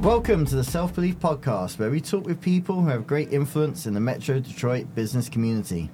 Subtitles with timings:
[0.00, 3.84] Welcome to the Self Belief Podcast, where we talk with people who have great influence
[3.84, 5.90] in the Metro Detroit business community.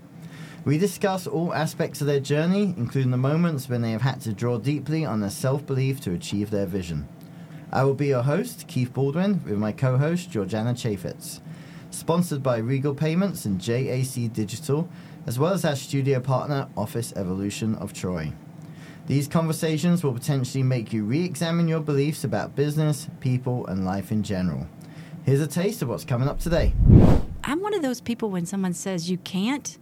[0.65, 4.33] We discuss all aspects of their journey, including the moments when they have had to
[4.33, 7.09] draw deeply on their self belief to achieve their vision.
[7.73, 11.41] I will be your host, Keith Baldwin, with my co host, Georgiana Chaffetz.
[11.91, 14.89] Sponsored by Regal Payments and JAC Digital,
[15.27, 18.33] as well as our studio partner, Office Evolution of Troy.
[19.07, 24.11] These conversations will potentially make you re examine your beliefs about business, people, and life
[24.11, 24.67] in general.
[25.25, 26.73] Here's a taste of what's coming up today.
[27.45, 29.79] I'm one of those people when someone says you can't,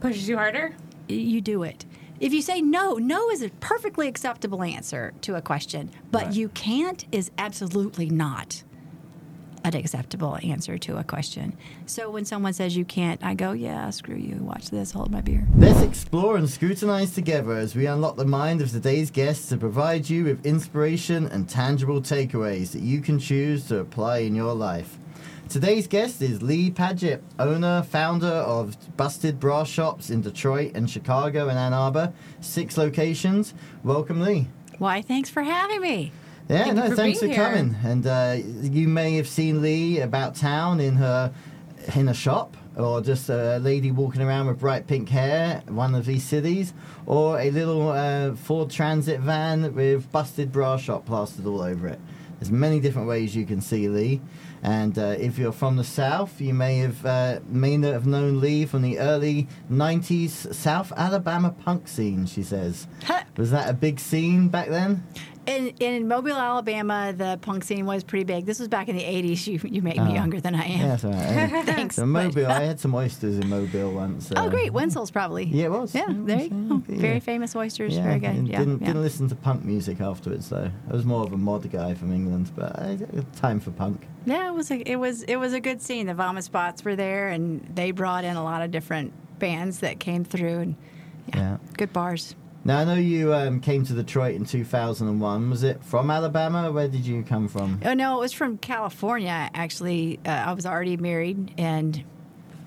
[0.00, 0.74] Pushes you harder?
[1.08, 1.84] you do it.
[2.20, 6.34] If you say no, no is a perfectly acceptable answer to a question, but Right.
[6.34, 8.62] you can't is absolutely not
[9.64, 11.56] an acceptable answer to a question.
[11.86, 14.36] So when someone says you can't, I go, yeah, screw you.
[14.36, 14.92] Watch this.
[14.92, 15.46] Hold my beer.
[15.56, 20.08] Let's explore and scrutinize together as we unlock the mind of today's guests to provide
[20.08, 24.98] you with inspiration and tangible takeaways that you can choose to apply in your life.
[25.48, 31.48] Today's guest is Lee Padgett, owner, founder of Busted Bra Shops in Detroit and Chicago
[31.48, 33.52] and Ann Arbor, six locations.
[33.84, 34.48] Welcome, Lee.
[34.78, 36.10] Why, thanks for having me.
[36.52, 37.36] Yeah, Thank no, for thanks for here.
[37.36, 37.76] coming.
[37.84, 41.32] And uh, you may have seen Lee about town in her
[41.94, 46.04] in a shop, or just a lady walking around with bright pink hair, one of
[46.06, 46.74] these cities,
[47.06, 52.00] or a little uh, Ford Transit van with busted bra shop plastered all over it.
[52.38, 54.20] There's many different ways you can see Lee.
[54.64, 58.40] And uh, if you're from the south, you may have uh, may not have known
[58.40, 62.26] Lee from the early '90s South Alabama punk scene.
[62.26, 62.86] She says,
[63.36, 65.04] was that a big scene back then?
[65.44, 68.46] In, in Mobile, Alabama, the punk scene was pretty big.
[68.46, 69.46] This was back in the 80s.
[69.52, 70.14] You, you make me Oh.
[70.14, 70.80] younger than I am.
[70.80, 71.64] Yeah, that's all right.
[71.66, 71.96] Thanks.
[71.96, 74.30] So Mobile, I had some oysters in Mobile once.
[74.36, 74.72] Oh, uh, great.
[74.72, 75.44] Wintzell's probably.
[75.46, 75.94] Yeah, it was.
[75.94, 76.82] Yeah, It there was, you go.
[76.88, 77.96] yeah, Very famous oysters.
[77.96, 78.46] Yeah, Very good.
[78.46, 78.86] Yeah, didn't yeah.
[78.86, 80.70] didn't listen to punk music afterwards though.
[80.88, 84.06] I was more of a mod guy from England, but I had time for punk.
[84.26, 86.06] Yeah, it was a it was it was a good scene.
[86.06, 89.98] The Vomit Spots were there, and they brought in a lot of different bands that
[89.98, 90.76] came through, and
[91.28, 91.56] yeah, Yeah.
[91.76, 92.36] good bars.
[92.64, 95.50] Now I know you um, came to Detroit in 2001.
[95.50, 96.70] Was it from Alabama?
[96.70, 97.80] Where did you come from?
[97.84, 99.50] Oh no, it was from California.
[99.52, 102.04] Actually, uh, I was already married, and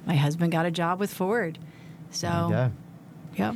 [0.05, 1.57] my husband got a job with Ford.
[2.11, 2.72] So, There
[3.31, 3.44] you go.
[3.44, 3.55] yep.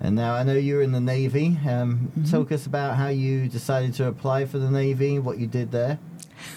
[0.00, 1.58] And now I know you're in the Navy.
[1.66, 2.24] Um, Mm-hmm.
[2.30, 5.98] Talk us about how you decided to apply for the Navy, what you did there.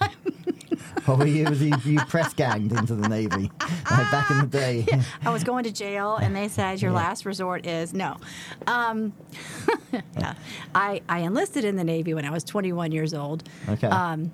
[1.09, 3.51] or were you, was you, you press ganged into the Navy
[3.91, 4.85] like back in the day?
[5.25, 6.97] I was going to jail, and they said your Yeah.
[6.97, 8.17] last resort is no.
[8.67, 9.13] Um,
[10.17, 10.33] yeah.
[10.75, 13.47] I I enlisted in the Navy when I was 21 years old.
[13.69, 13.87] Okay.
[13.87, 14.31] Um,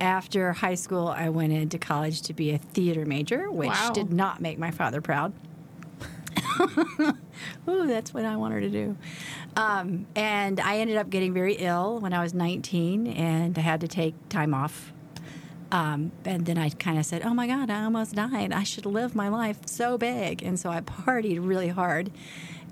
[0.00, 3.92] after high school, I went into college to be a theater major, which Wow.
[3.94, 5.32] did not make my father proud.
[7.68, 8.96] Ooh, that's what I want her to do.
[9.56, 13.80] Um, and I ended up getting very ill when I was 19, and I had
[13.82, 14.92] to take time off.
[15.72, 18.52] Um, and then I kind of said, "Oh my God, I almost died.
[18.52, 22.10] I should live my life so big." And so I partied really hard.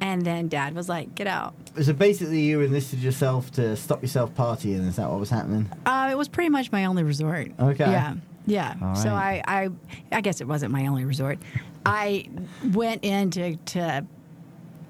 [0.00, 4.34] And then Dad was like, "Get out." So basically, you enlisted yourself to stop yourself
[4.34, 4.86] partying.
[4.86, 5.70] Is that what was happening?
[5.86, 7.50] Uh, it was pretty much my only resort.
[7.58, 7.90] Okay.
[7.90, 8.14] Yeah.
[8.46, 8.74] Yeah.
[8.82, 9.10] All So.
[9.10, 9.68] I, I,
[10.12, 11.38] I guess it wasn't my only resort.
[11.86, 12.28] I
[12.72, 14.06] went in to, to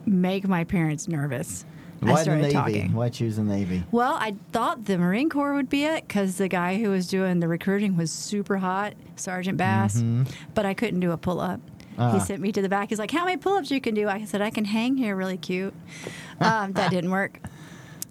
[0.07, 1.65] make my parents nervous.
[2.07, 2.53] I Why the Navy?
[2.53, 2.93] talking.
[2.93, 3.83] Why choose the Navy?
[3.91, 7.41] Well, I thought the Marine Corps would be it because the guy who was doing
[7.41, 10.03] the recruiting was super hot, Sergeant Bass.
[10.55, 11.61] But I couldn't do a pull up.
[11.99, 12.13] Ah.
[12.13, 12.89] He sent me to the back.
[12.89, 15.15] He's like, "How many pull ups you can do?" I said, "I can hang here,
[15.15, 15.75] really cute."
[16.41, 17.39] Um, that didn't work.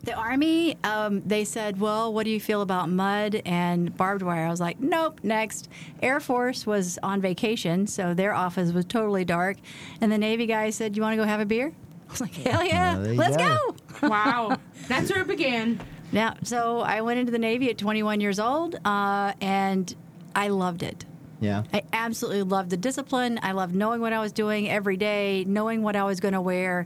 [0.03, 4.45] The Army, um, they said, Well, what do you feel about mud and barbed wire?
[4.45, 5.69] I was like, Nope, next.
[6.01, 9.57] Air Force was on vacation, so their office was totally dark.
[10.01, 11.71] And the Navy guy said, You want to go have a beer?
[12.13, 13.75] I was like, Hell yeah, there you let's go.
[14.01, 14.07] go.
[14.09, 14.57] Wow.
[14.87, 15.79] That's where it began.
[16.11, 19.95] Yeah, so I went into the Navy at 21 years old, uh, and
[20.35, 21.05] I loved it.
[21.39, 21.63] Yeah.
[21.73, 23.39] I absolutely loved the discipline.
[23.41, 26.41] I loved knowing what I was doing every day, knowing what I was going to
[26.41, 26.85] wear.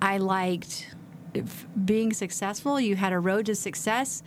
[0.00, 0.94] I liked
[1.84, 2.80] being successful.
[2.80, 4.22] You had a road to success.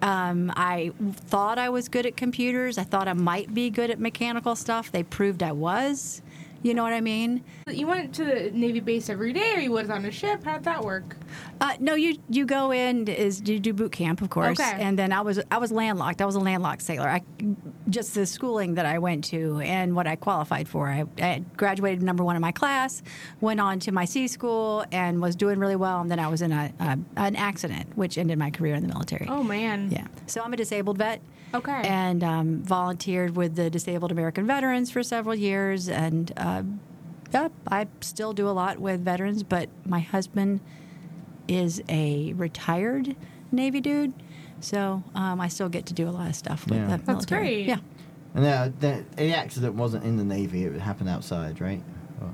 [0.00, 2.78] Um, I thought I was good at computers.
[2.78, 4.92] I thought I might be good at mechanical stuff.
[4.92, 6.22] They proved I was.
[6.62, 7.44] You know what I mean?
[7.68, 10.42] You went to the Navy base every day, or you was on a ship?
[10.44, 11.16] How'd that work?
[11.60, 14.76] Uh, no, you you go in is you do boot camp, of course, Okay.
[14.82, 16.20] and then I was I was landlocked.
[16.20, 17.08] I was a landlocked sailor.
[17.08, 17.22] I
[17.88, 20.88] just the schooling that I went to and what I qualified for.
[20.88, 23.02] I, I graduated number one in my class,
[23.40, 26.00] went on to my sea school, and was doing really well.
[26.00, 28.88] And then I was in a, a an accident, which ended my career in the
[28.88, 29.26] military.
[29.28, 29.90] Oh man.
[29.92, 31.20] Yeah, so I'm a disabled vet.
[31.54, 31.82] Okay.
[31.84, 36.62] And um, volunteered with the Disabled American Veterans for several years, and uh,
[37.32, 39.42] yeah, I still do a lot with veterans.
[39.42, 40.60] But my husband
[41.48, 43.16] is a retired
[43.50, 44.12] Navy dude,
[44.60, 46.84] So um, I still get to do a lot of stuff with Yeah.
[46.84, 47.40] the That's military.
[47.64, 47.66] great.
[47.68, 47.78] Yeah.
[48.34, 51.82] And uh, the, the accident wasn't in the Navy, it happened outside, right?
[52.20, 52.30] Or-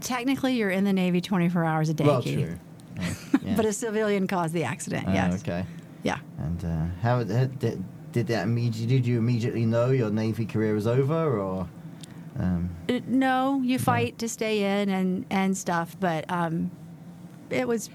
[0.00, 2.34] Technically, you're in the Navy 24 hours a day, well, Keith.
[2.44, 2.58] true.
[2.98, 3.14] Yeah,
[3.44, 3.56] yeah.
[3.56, 5.04] But a civilian caused the accident.
[5.08, 5.40] Oh, yes.
[5.42, 5.64] okay.
[6.02, 6.18] Yeah.
[6.38, 8.96] And uh, how did, did, did that immediately?
[8.96, 11.68] Did you immediately know your Navy career was over, or?
[12.38, 16.70] Um, Uh, no, you fight to stay in and and stuff, but um,
[17.50, 17.90] it was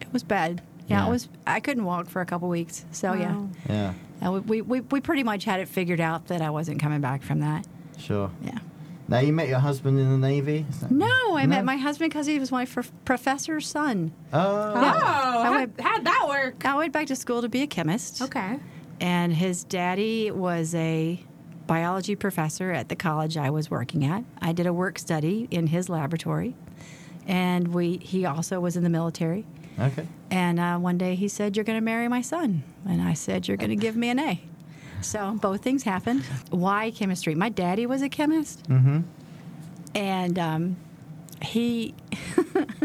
[0.00, 0.62] it was bad.
[0.88, 1.06] Yeah, Yeah.
[1.06, 1.28] it was.
[1.46, 2.84] I couldn't walk for a couple weeks.
[2.90, 3.18] So Wow.
[3.18, 6.80] yeah, yeah, And we, we we pretty much had it figured out that I wasn't
[6.80, 7.66] coming back from that.
[7.98, 8.30] sure.
[8.42, 8.58] Yeah.
[9.06, 10.64] Now you met your husband in the Navy.
[10.68, 11.48] Is that- No, I No?
[11.50, 14.12] met my husband because he was my f- professor's son.
[14.32, 16.64] Oh, Oh, I how, went- how'd that work?
[16.64, 18.22] I went back to school to be a chemist.
[18.22, 18.58] Okay.
[19.00, 21.20] And his daddy was a
[21.66, 24.24] biology professor at the college I was working at.
[24.40, 26.54] I did a work study in his laboratory,
[27.26, 29.46] and we he also was in the military.
[29.78, 30.06] okay.
[30.30, 33.48] And uh, one day he said, "You're going to marry my son," and I said,
[33.48, 34.40] "You're going to give me an A."
[35.00, 36.22] So both things happened.
[36.50, 37.34] Why chemistry?
[37.34, 39.00] My daddy was a chemist, Mm-hmm.
[39.94, 40.76] and um,
[41.42, 41.94] he.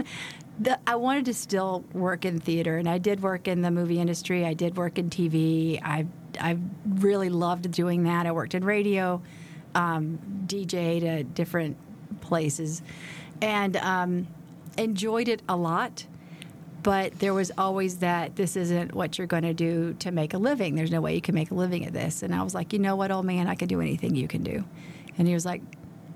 [0.60, 4.00] the, I wanted to still work in theater, and I did work in the movie
[4.00, 4.46] industry.
[4.46, 5.82] I did work in TV.
[5.84, 6.06] I
[6.40, 8.26] I really loved doing that.
[8.26, 9.22] I worked in radio,
[9.74, 11.78] um, DJ'd at different
[12.22, 12.82] places,
[13.42, 14.28] and um,
[14.78, 16.06] enjoyed it a lot.
[16.82, 20.38] But there was always that this isn't what you're going to do to make a
[20.38, 20.76] living.
[20.76, 22.24] There's no way you can make a living at this.
[22.24, 24.44] And I was like, you know what, old man, I can do anything you can
[24.44, 24.64] do.
[25.18, 25.62] And he was like,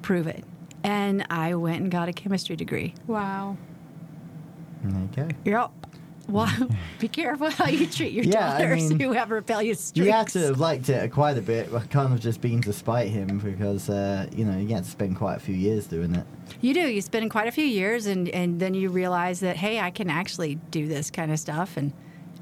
[0.02, 0.46] prove it.
[0.82, 2.96] And I went and got a chemistry degree.
[3.08, 3.58] Wow.
[4.84, 5.30] There you go.
[5.46, 5.72] Yep.
[6.30, 6.70] Well,
[7.00, 10.06] be careful how you treat your Yeah, I daughters mean, who have rebellious streaks.
[10.06, 12.72] You had to have liked it quite a bit, but kind of just being to
[12.72, 16.16] spite him because uh, you know you had to spend quite a few years doing
[16.16, 16.26] it.
[16.62, 16.82] You do.
[16.82, 20.10] You spend quite a few years, and, and then you realize that, hey, I can
[20.10, 21.76] actually do this kind of stuff.
[21.76, 21.92] And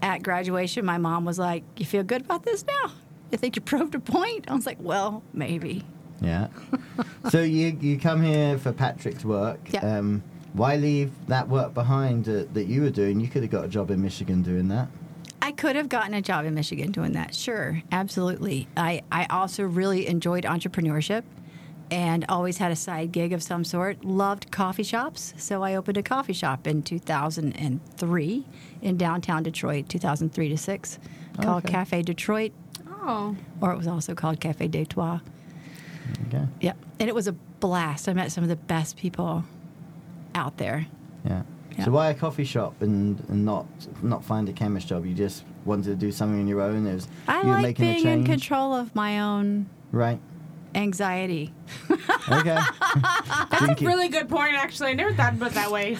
[0.03, 2.91] at graduation, my mom was like, You feel good about this now?
[3.31, 4.45] You think you proved a point?
[4.49, 5.83] I was like, Well, maybe.
[6.21, 6.49] Yeah.
[7.29, 9.59] so you you come here for Patrick's work.
[9.71, 9.97] Yeah.
[9.97, 10.21] Um,
[10.53, 13.19] why leave that work behind uh, that you were doing?
[13.19, 14.87] You could have got a job in Michigan doing that.
[15.41, 17.33] I could have gotten a job in Michigan doing that.
[17.33, 18.67] Sure, absolutely.
[18.77, 21.23] I, I also really enjoyed entrepreneurship
[21.89, 24.05] and always had a side gig of some sort.
[24.05, 28.45] Loved coffee shops, so I opened a coffee shop in 2003
[28.81, 30.99] in downtown Detroit, 2003 to 6,
[31.41, 31.71] called Okay.
[31.73, 32.51] Cafe Detroit,
[33.03, 33.35] Oh.
[33.61, 35.19] or it was also called Cafe Des Trois.
[36.27, 36.45] Okay.
[36.59, 38.07] Yeah, and it was a blast.
[38.07, 39.43] I met some of the best people
[40.35, 40.85] out there.
[41.25, 41.43] Yeah.
[41.77, 41.85] Yeah.
[41.85, 43.65] So why a coffee shop and, and not
[44.03, 45.05] not find a chemist job?
[45.05, 46.85] You just wanted to do something on your own.
[46.85, 48.25] It was I you were like making a being in change?
[48.27, 50.19] control of my own Right.
[50.75, 51.53] anxiety.
[51.89, 52.57] Okay.
[53.01, 53.87] That's Drink a it.
[53.87, 54.89] really good point, actually.
[54.89, 55.97] I never thought about it that way.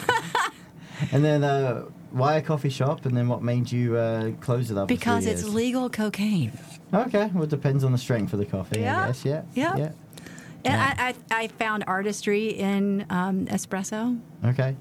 [1.12, 3.06] and then uh, why a coffee shop?
[3.06, 4.88] And then what made you uh, close it up?
[4.88, 5.54] Because for three it's years?
[5.56, 6.52] legal cocaine.
[6.94, 7.30] Okay.
[7.34, 8.82] Well, it depends on the strength of the coffee.
[8.82, 9.04] Yeah.
[9.04, 9.24] I guess.
[9.26, 9.44] Yeah.
[9.54, 9.78] Yeah.
[9.78, 9.92] Yeah.
[10.66, 10.94] And Yeah.
[10.98, 14.20] I, I, I found artistry in um, espresso.
[14.46, 14.76] Okay.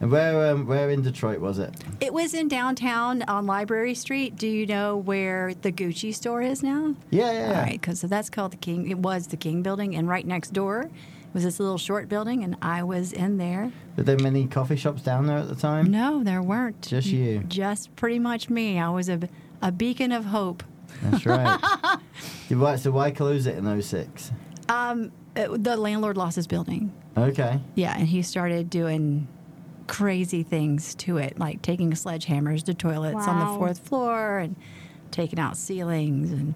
[0.00, 1.72] And where um, where in Detroit was it?
[2.00, 4.36] It was in downtown on Library Street.
[4.36, 6.94] Do you know where the Gucci store is now?
[7.10, 7.30] Yeah.
[7.32, 7.32] Yeah.
[7.32, 7.46] yeah.
[7.48, 8.90] All right, because so that's called the King.
[8.90, 10.90] It was the King Building, and right next door
[11.32, 13.72] was this little short building, and I was in there.
[13.96, 15.90] Were there many coffee shops down there at the time?
[15.90, 16.80] No, there weren't.
[16.82, 17.40] Just you.
[17.48, 18.78] Just pretty much me.
[18.78, 19.20] I was a,
[19.62, 20.62] a beacon of hope.
[21.02, 21.98] That's right.
[22.78, 24.30] So why close it in 06?
[24.68, 26.92] Um, the landlord lost his building.
[27.16, 27.60] Okay.
[27.74, 29.28] Yeah, and he started doing
[29.86, 34.56] crazy things to it, like taking sledgehammers to toilets on the fourth floor and
[35.10, 36.54] taking out ceilings and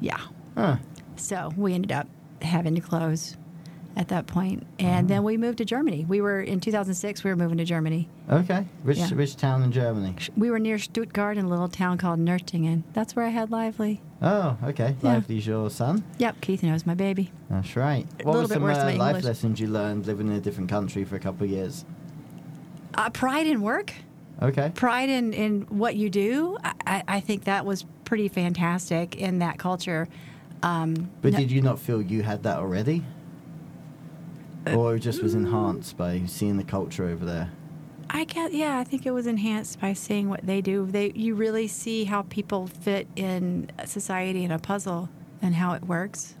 [0.00, 0.20] yeah.
[0.56, 0.76] Huh.
[1.16, 2.08] So we ended up
[2.42, 3.36] having to close
[3.96, 6.04] at that point, and then we moved to Germany.
[6.08, 7.24] We were in 2006.
[7.24, 8.08] We were moving to Germany.
[8.30, 8.64] Okay.
[8.84, 9.08] Which Yeah.
[9.14, 10.14] which town in Germany?
[10.36, 12.84] We were near Stuttgart in a little town called Nürtingen.
[12.94, 14.00] That's where I had Lively.
[14.22, 14.94] Oh, okay.
[15.02, 15.14] Yeah.
[15.14, 16.04] Lively's your son.
[16.18, 17.32] Yep, Keith knows my baby.
[17.50, 18.06] That's right.
[18.22, 19.24] What little were bit some worse uh, life English.
[19.24, 21.84] lessons you learned living in a different country for a couple of years?
[22.94, 23.92] Uh, pride in work.
[24.42, 24.70] Okay.
[24.74, 29.40] pride in, in what you do, I- I, I think that was pretty fantastic in
[29.40, 30.08] that culture.
[30.62, 33.04] Um, But no- did you not feel you had that already?
[34.66, 37.50] Or it just was enhanced by seeing the culture over there?
[38.10, 40.86] I get, yeah, I think it was enhanced by seeing what they do.
[40.86, 45.08] They, you really see how people fit in society in a puzzle
[45.40, 46.34] and how it works.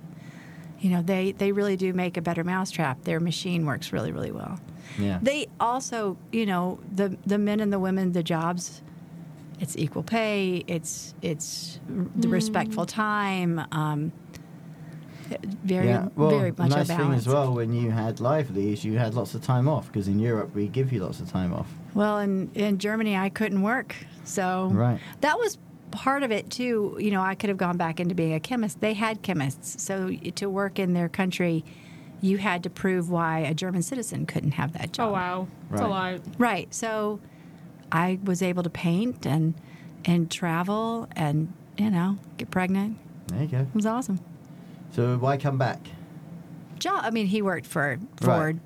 [0.80, 3.04] You know, they, they really do make a better mousetrap.
[3.04, 4.58] Their machine works really, really well.
[4.98, 5.18] Yeah.
[5.22, 8.82] They also, you know, the the men and the women, the jobs,
[9.60, 10.64] it's equal pay.
[10.66, 13.64] It's it's r- the respectful time.
[13.70, 14.10] Um,
[15.64, 16.08] very yeah.
[16.16, 19.14] Well, very much nice a thing as well when you had Lively is you had
[19.14, 21.68] lots of time off because in Europe we give you lots of time off.
[21.94, 23.94] Well, in in Germany, I couldn't work,
[24.24, 24.98] so Right.
[25.20, 25.58] that was
[25.90, 28.80] part of it too, you know, I could have gone back into being a chemist.
[28.80, 31.64] They had chemists, so to work in their country,
[32.20, 35.08] you had to prove why a German citizen couldn't have that job.
[35.08, 35.90] Oh wow, it's a Right.
[35.90, 36.20] lot.
[36.38, 36.74] Right.
[36.74, 37.18] So
[37.90, 39.54] I was able to paint and
[40.04, 42.96] and travel and you know get pregnant.
[43.28, 43.58] There you go.
[43.58, 44.20] It was awesome.
[44.92, 45.80] So why come back?
[46.78, 47.00] Job.
[47.02, 48.58] I mean, he worked for Ford,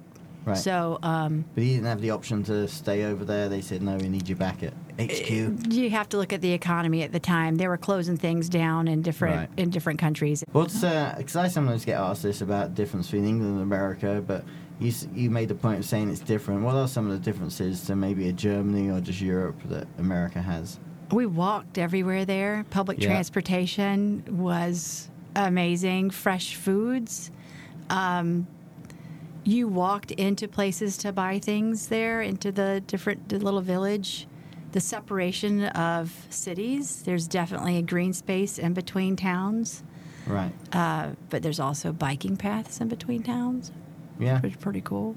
[0.44, 0.56] Right.
[0.56, 3.48] so um, but he didn't have the option to stay over there.
[3.48, 5.72] They said, no, we need you back at HQ.
[5.72, 7.56] you have to look at the economy at the time.
[7.56, 9.48] They were closing things down in different Right.
[9.58, 10.44] in different countries.
[10.52, 14.44] What's, because I sometimes get asked this about the difference between England and America, but
[14.78, 16.62] you, you made the point of saying it's different.
[16.62, 20.40] What are some of the differences to maybe a Germany or just Europe that America
[20.42, 20.78] has?
[21.10, 22.64] We walked everywhere there.
[22.70, 23.08] Public Yeah.
[23.08, 26.10] transportation was amazing.
[26.10, 27.30] Fresh foods.
[27.90, 28.46] Um,
[29.44, 34.26] you walked into places to buy things there, into the different the little village.
[34.72, 37.02] The separation of cities.
[37.02, 39.84] There's definitely a green space in between towns,
[40.26, 40.50] Right.
[40.72, 43.70] uh, but there's also biking paths in between towns.
[44.18, 44.40] Yeah.
[44.40, 45.14] Which is pretty cool.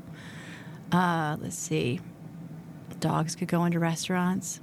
[0.91, 2.01] Uh, let's see.
[2.99, 4.59] Dogs could go into restaurants.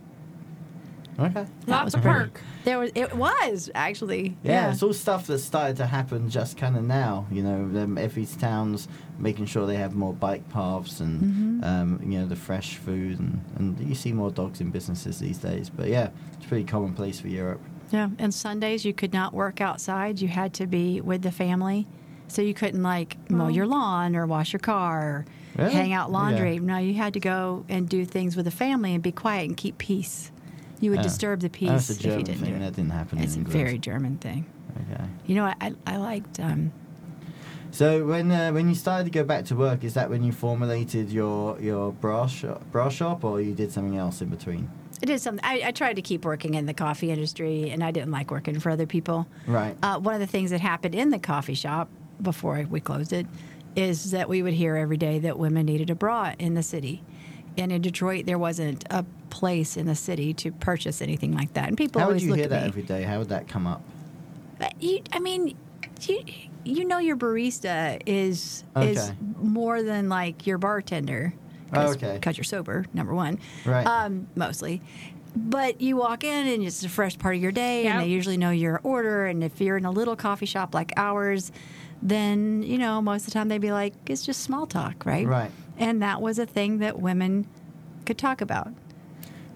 [1.18, 1.33] Okay.
[1.33, 2.40] That Lots was of pretty- perk.
[2.64, 6.76] There was it was actually Yeah, it's all stuff that started to happen just kind
[6.76, 7.26] of now.
[7.30, 11.64] You know, them every towns making sure they have more bike paths and Mm-hmm.
[11.64, 15.38] um, you know the fresh food and, and you see more dogs in businesses these
[15.38, 15.71] days.
[15.71, 17.61] But yeah, it's pretty commonplace for Europe.
[17.90, 20.21] Yeah, and Sundays you could not work outside.
[20.21, 21.87] You had to be with the family,
[22.28, 23.49] so you couldn't like mow Oh.
[23.49, 25.73] your lawn or wash your car or Really?
[25.73, 26.52] hang out laundry.
[26.56, 26.59] Okay.
[26.59, 29.56] No, you had to go and do things with the family and be quiet and
[29.56, 30.33] keep peace.
[30.84, 31.04] You would Yeah.
[31.04, 32.50] disturb the peace That's a if you didn't thing.
[32.50, 32.58] do it.
[32.58, 34.44] That didn't happen It's a very German thing.
[34.92, 35.02] Okay.
[35.26, 36.38] You know, I I, I liked.
[36.38, 36.72] Um,
[37.70, 40.30] So when uh, when you started to go back to work, is that when you
[40.30, 44.68] formulated your your bra shop, bra shop, or you did something else in between?
[45.02, 45.44] it is something.
[45.44, 48.60] I, I tried to keep working in the coffee industry, and I didn't like working
[48.60, 49.26] for other people.
[49.46, 49.74] Right.
[49.82, 51.88] Uh, one of the things that happened in the coffee shop
[52.22, 53.26] before we closed it
[53.74, 57.02] is that we would hear every day that women needed a bra in the city.
[57.56, 61.68] And in Detroit, there wasn't a place in the city to purchase anything like that.
[61.68, 62.68] And people How would always you look hear at that me.
[62.68, 63.02] every day?
[63.02, 63.82] How would that come up?
[64.61, 65.56] Uh, You, I mean,
[66.02, 66.25] you,
[66.64, 71.34] you know your barista is is more than like your bartender.
[71.73, 72.14] Oh, okay.
[72.14, 73.38] Because you're sober, number one.
[73.64, 73.87] Right.
[73.87, 74.80] Um, mostly.
[75.37, 78.37] But you walk in and it's a fresh part of your day, and they usually
[78.37, 79.26] know your order.
[79.26, 81.50] And if you're in a little coffee shop like ours,
[82.00, 85.26] then you know most of the time they'd be like, "It's just small talk, right?"
[85.26, 85.50] Right.
[85.78, 87.47] And that was a thing that women
[88.07, 88.69] could talk about.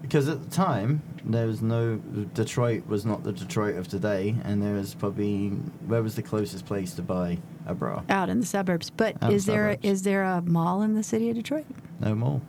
[0.01, 1.97] Because at the time there was no
[2.33, 5.49] Detroit was not the Detroit of today, and there was probably
[5.87, 8.01] where was the closest place to buy a bra?
[8.09, 8.89] out in the suburbs.
[8.89, 9.85] But Out is there suburbs.
[9.87, 11.65] is there a mall in the city of Detroit?
[11.99, 12.41] No mall.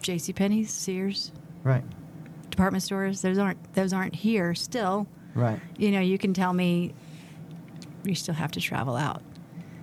[0.00, 0.32] J.C.
[0.32, 1.30] Penney's, Sears,
[1.62, 1.84] Right.
[2.50, 3.22] department stores.
[3.22, 5.06] Those aren't those aren't here still.
[5.34, 5.60] Right.
[5.78, 6.92] You know, you can tell me
[8.04, 9.22] you still have to travel out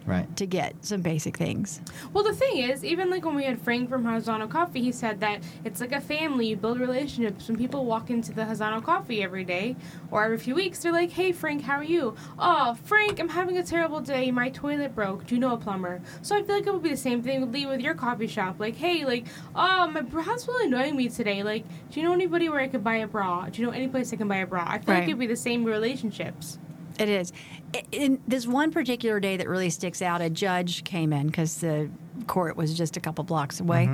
[0.10, 0.36] Right.
[0.38, 1.80] to get some basic things.
[2.13, 5.20] Well, the thing is, even like when we had Frank from Hazano Coffee, he said
[5.20, 6.48] that it's like a family.
[6.48, 7.48] You build relationships.
[7.48, 9.75] When people walk into the Hazano Coffee every day
[10.12, 12.16] or every few weeks, they're like, "Hey, Frank, how are you?
[12.39, 14.32] Oh, Frank, I'm having a terrible day.
[14.32, 15.28] My toilet broke.
[15.28, 17.42] Do you know a plumber?" So I feel like it would be the same thing
[17.42, 18.56] with Lee with your coffee shop.
[18.60, 19.25] Like, "Hey, like,
[19.56, 21.44] oh, my bra's really annoying me today.
[21.44, 23.46] Like, do you know anybody where I could buy a bra?
[23.50, 25.00] Do you know any place I can buy a bra?" I feel Right.
[25.01, 26.58] like it'd be the same relationships.
[27.00, 27.32] It is.
[27.74, 31.58] I- In this one particular day that really sticks out, a judge came in because
[31.62, 31.89] the
[32.27, 33.89] court was just a couple blocks away.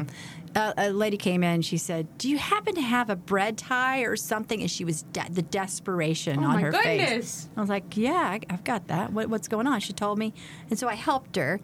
[0.56, 1.62] Uh, a lady came in.
[1.62, 5.04] She said, "Do you happen to have a bread tie or something?" And she was
[5.04, 7.10] de- the desperation Oh on my her goodness.
[7.10, 7.50] face.
[7.56, 9.12] I was like, "Yeah, I, I've got that.
[9.14, 10.34] What, what's going on?" She told me,
[10.70, 11.60] and so I helped her.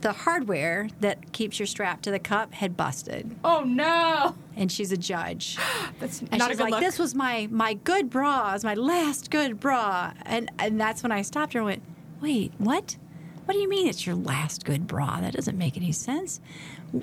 [0.00, 4.92] The hardware that keeps your strap to the cup had busted, Oh no, and she's
[4.92, 5.56] a judge.
[5.98, 6.80] that's And not a she's good like, look.
[6.80, 8.50] "This was my my good bra.
[8.50, 11.82] It was my last good bra." And and that's when I stopped her and went,
[12.20, 12.96] "Wait, what?
[13.44, 15.20] What do you mean it's your last good bra?
[15.20, 16.40] That doesn't make any sense.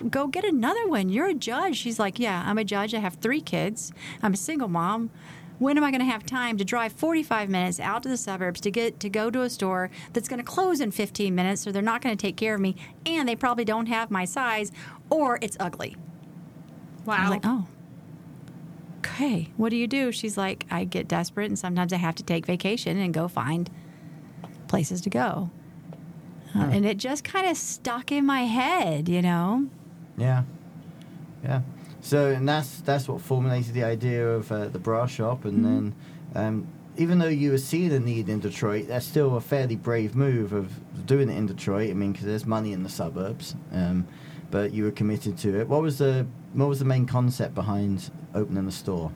[0.10, 1.10] Go get another one.
[1.10, 2.94] You're a judge." She's like, "Yeah, I'm a judge.
[2.94, 3.92] I have three kids.
[4.24, 5.10] I'm a single mom."
[5.58, 8.60] When am I going to have time to drive 45 minutes out to the suburbs
[8.62, 11.72] to get to go to a store that's going to close in 15 minutes, so
[11.72, 14.72] they're not going to take care of me, and they probably don't have my size,
[15.10, 15.96] or it's ugly.
[17.08, 17.22] I wow.
[17.22, 17.68] was like, oh.
[19.00, 20.12] Okay, what do you do?
[20.12, 23.70] She's like, I get desperate and sometimes I have to take vacation and go find
[24.68, 25.52] places to go.
[26.56, 29.68] Uh, and it just kind of stuck in my head, you know?
[30.18, 30.44] Yeah.
[31.44, 31.62] Yeah.
[32.06, 35.96] So and that's that's what formulated the idea of uh, the bra shop, and then
[36.36, 40.16] um, even though you were seeing a need in Detroit, that's still a fairly brave
[40.16, 40.72] move of
[41.08, 41.90] doing it in Detroit.
[41.90, 44.08] I mean, because there's money in the suburbs, um,
[44.52, 45.68] but you were committed to it.
[45.68, 49.12] What was the what was the main concept behind opening the store?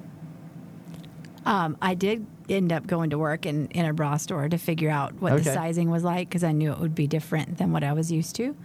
[1.45, 4.89] Um, I did end up going to work in, in a bra store to figure
[4.89, 7.83] out what the sizing was like because I knew it would be different than what
[7.83, 8.55] I was used to.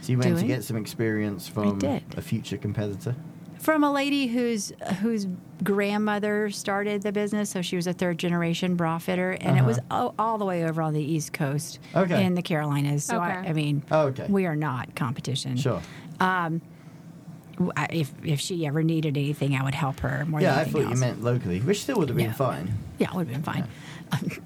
[0.00, 1.80] So you went to get some experience from
[2.16, 3.14] a future competitor.
[3.60, 5.26] From a lady whose whose
[5.62, 9.78] grandmother started the business, so she was a third generation bra fitter, and it was
[9.90, 12.04] all, all the way over on the East Coast Uh-huh.
[12.04, 12.24] Okay.
[12.24, 13.04] in the Carolinas.
[13.04, 13.50] So I, Okay.
[13.50, 14.26] I mean, Oh, okay.
[14.30, 15.56] we are not competition.
[15.58, 15.82] Sure.
[16.18, 20.58] W- I- If if she ever needed anything, I would help her more Yeah, than
[20.58, 22.32] I anything thought you meant locally, which still would have been Yeah.
[22.32, 22.72] fine.
[22.98, 23.64] Yeah, it would have been fine.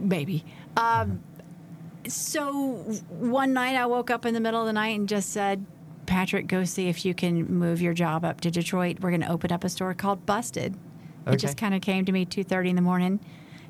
[0.00, 0.44] Maybe.
[0.76, 1.20] Um,
[2.08, 2.72] so
[3.08, 5.64] one night I woke up in the middle of the night and just said,
[6.08, 8.98] Patrick, go see if you can move your job up to Detroit.
[9.00, 10.74] We're going to open up a store called Busted.
[11.26, 13.20] It just kind of came to me 2.30 in the morning.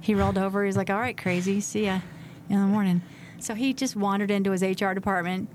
[0.00, 0.62] He rolled over.
[0.62, 1.60] He was like, all right, crazy.
[1.60, 1.98] See ya
[2.48, 3.02] in the morning.
[3.40, 5.48] So he just wandered into his HR department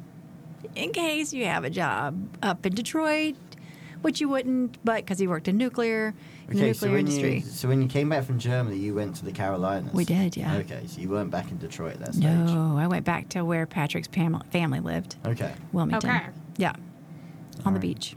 [0.76, 3.36] in case you have a job up in Detroit,
[4.02, 6.14] which you wouldn't, but because he worked in nuclear,
[6.50, 7.36] in the Okay, so nuclear when industry.
[7.36, 9.94] you so when you came back from Germany, you went to the Carolinas.
[9.94, 10.58] We did, yeah.
[10.58, 12.24] Okay, so you weren't back in Detroit at that stage.
[12.26, 15.54] No, I went back to where Patrick's pam- family lived, Okay.
[15.72, 16.10] Wilmington.
[16.10, 16.26] Okay.
[16.58, 17.82] Yeah, on the Alright.
[17.82, 18.16] beach.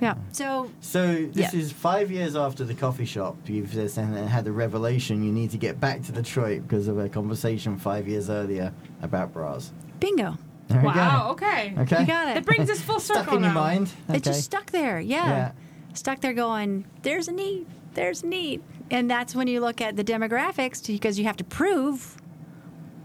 [0.00, 0.14] Yeah.
[0.30, 1.58] So So this Yeah.
[1.60, 3.36] is five years after the coffee shop.
[3.46, 7.76] You've had the revelation you need to get back to Detroit because of a conversation
[7.78, 8.72] five years earlier
[9.02, 9.72] about bras.
[9.98, 10.36] bingo.
[10.68, 11.24] There Wow.
[11.24, 11.30] go.
[11.32, 11.74] Okay.
[11.78, 12.00] Okay.
[12.02, 12.44] You got That it.
[12.46, 13.60] brings us full circle Stuck in your now.
[13.60, 13.90] mind.
[14.08, 14.20] It Okay.
[14.20, 15.00] just stuck there.
[15.00, 15.26] Yeah.
[15.28, 15.52] Yeah.
[15.94, 17.66] Stuck there going, there's a need.
[17.94, 18.62] There's a need.
[18.92, 22.16] And that's when you look at the demographics because you have to prove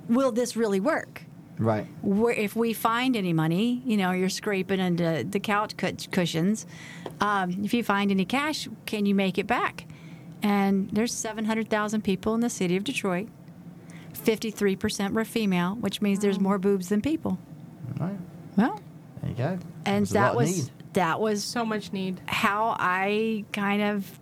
[0.07, 1.23] will this really work?
[1.59, 1.85] Right.
[2.01, 5.75] where if we find any money, you know, you're scraping into the couch
[6.11, 6.65] cushions.
[7.21, 9.85] Um, if you find any cash, can you make it back?
[10.41, 13.29] And there's 700,000 people in the city of Detroit.
[14.13, 17.37] 53% were female, which means there's more boobs than people.
[17.99, 18.17] Right.
[18.57, 18.79] Well,
[19.21, 19.59] There you go.
[19.85, 20.71] and There's a that was need.
[20.93, 22.21] that was So much need.
[22.27, 24.19] how I kind of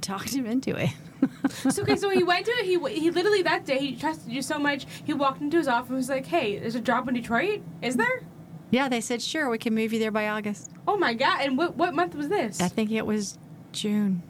[0.00, 0.90] talked him into it.
[1.50, 4.58] So, okay, so he went to he he literally that day he trusted you so
[4.58, 4.86] much.
[5.04, 7.62] He walked into his office and was like, "Hey, there's a job in Detroit.
[7.82, 8.22] Is there?
[8.70, 10.70] yeah, they said sure, we can move you there by August.
[10.86, 11.40] Oh my god!
[11.42, 12.60] And what what month was this?
[12.60, 13.38] I think it was
[13.72, 14.22] June.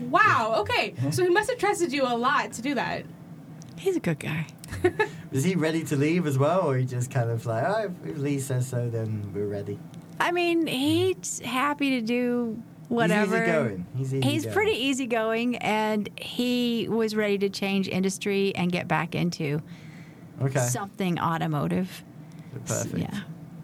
[0.00, 0.56] Wow.
[0.58, 1.10] Okay, uh-huh.
[1.10, 3.04] so he must have trusted you a lot to do that.
[3.76, 4.46] He's a good guy.
[5.30, 8.18] Was he ready to leave as well, or he just kind of like, oh, if
[8.18, 9.78] Lee says so, then we're ready?
[10.20, 13.36] I mean, he's happy to do whatever.
[13.36, 13.86] He's easygoing.
[13.96, 14.28] He's easy.
[14.30, 19.60] He's pretty easygoing, and he was ready to change industry and get back into
[20.42, 20.60] Okay.
[20.60, 22.02] something automotive.
[22.66, 22.98] Perfect.
[22.98, 23.20] Yeah.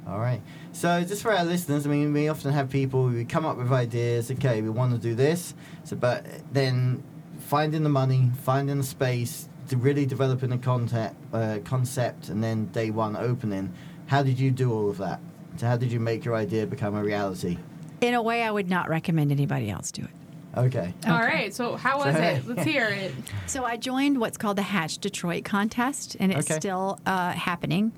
[0.09, 0.41] All right.
[0.73, 3.71] So, just for our listeners, I mean, we often have people who come up with
[3.73, 4.31] ideas.
[4.31, 5.55] Okay, we want to do this.
[5.85, 7.03] So, but then
[7.39, 12.67] finding the money, finding the space, to really developing a concept, uh, concept, and then
[12.67, 13.73] day one opening.
[14.07, 15.21] How did you do all of that?
[15.57, 17.59] So, how did you make your idea become a reality?
[18.01, 20.11] In a way, I would not recommend anybody else do it.
[20.57, 20.93] Okay.
[21.07, 21.55] All right.
[21.55, 22.47] So how was it?
[22.47, 23.13] Let's hear it.
[23.47, 26.59] So I joined what's called the Hatch Detroit contest, and it's Okay.
[26.59, 27.93] still uh, happening.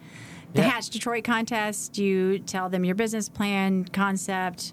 [0.55, 0.69] The Yeah.
[0.69, 4.73] Hatch Detroit contest, you tell them your business plan, concept.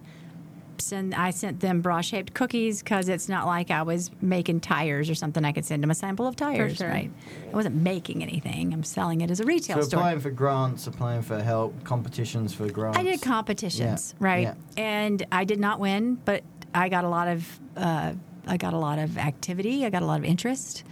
[0.81, 5.09] Send, I sent them bra shaped cookies because it's not like I was making tires
[5.09, 5.43] or something.
[5.45, 6.87] I could send them a sample of tires, sure.
[6.87, 7.11] right?
[7.51, 8.73] I wasn't making anything.
[8.73, 9.99] I'm selling it as a retail So, store.
[9.99, 12.97] applying for grants, applying for help, competitions for grants.
[12.97, 14.41] I did competitions, Yeah, right?
[14.41, 14.53] yeah.
[14.77, 18.13] And I did not win, but I got a lot of uh,
[18.47, 19.85] I got a lot of activity.
[19.85, 20.83] I got a lot of interest.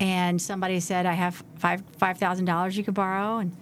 [0.00, 3.54] And somebody said I have five five thousand dollars you could borrow, and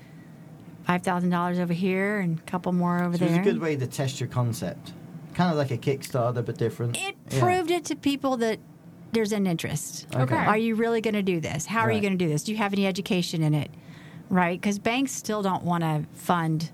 [0.84, 3.40] five thousand dollars over here, and a couple more over So it was there.
[3.40, 4.92] a good way to test your concept.
[5.38, 6.96] Kind of like a Kickstarter, but different.
[6.96, 7.38] It Yeah.
[7.38, 8.58] proved it to people that
[9.12, 10.08] there's an interest.
[10.12, 10.34] Okay.
[10.34, 11.64] Are you really going to do this?
[11.64, 12.42] How are you going to do this?
[12.42, 13.70] Do you have any education in it?
[14.28, 14.60] Right?
[14.60, 16.72] Because banks still don't want to fund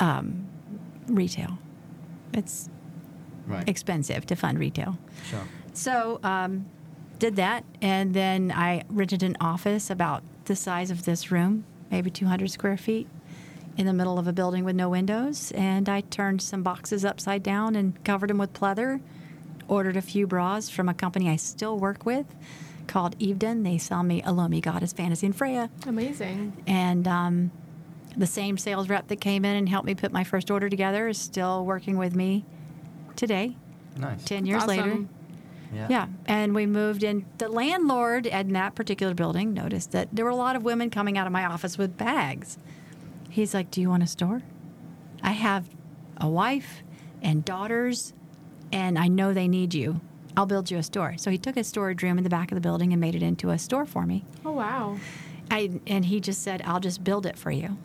[0.00, 0.46] um,
[1.08, 1.58] retail.
[2.32, 2.70] It's
[3.46, 3.68] Right.
[3.68, 4.96] expensive to fund retail.
[5.28, 5.40] Sure.
[5.74, 6.64] So, um,
[7.18, 12.10] did that, and then I rented an office about the size of this room, maybe
[12.10, 13.06] 200 square feet,
[13.76, 15.52] in the middle of a building with no windows.
[15.52, 19.00] And I turned some boxes upside down and covered them with pleather.
[19.68, 22.26] Ordered a few bras from a company I still work with
[22.86, 23.64] called Eveden.
[23.64, 25.70] They sell me Elomi Goddess Fantasie and Freya.
[25.86, 26.52] Amazing.
[26.68, 27.50] And um,
[28.16, 31.08] the same sales rep that came in and helped me put my first order together
[31.08, 32.44] is still working with me
[33.16, 33.56] today,
[33.96, 34.24] Nice.
[34.24, 34.76] 10 years Awesome.
[34.76, 34.98] later.
[35.74, 36.06] Yeah, yeah.
[36.26, 37.26] and we moved in.
[37.38, 41.18] The landlord in that particular building noticed that there were a lot of women coming
[41.18, 42.56] out of my office with bags.
[43.36, 44.40] He's like, Do you want a store?
[45.22, 45.68] I have
[46.16, 46.82] a wife
[47.20, 48.14] and daughters,
[48.72, 50.00] and I know they need you.
[50.38, 51.18] I'll build you a store.
[51.18, 53.22] So he took a storage room in the back of the building and made it
[53.22, 54.24] into a store for me.
[54.42, 54.96] Oh wow.
[55.50, 57.76] I, and he just said, I'll just build it for you.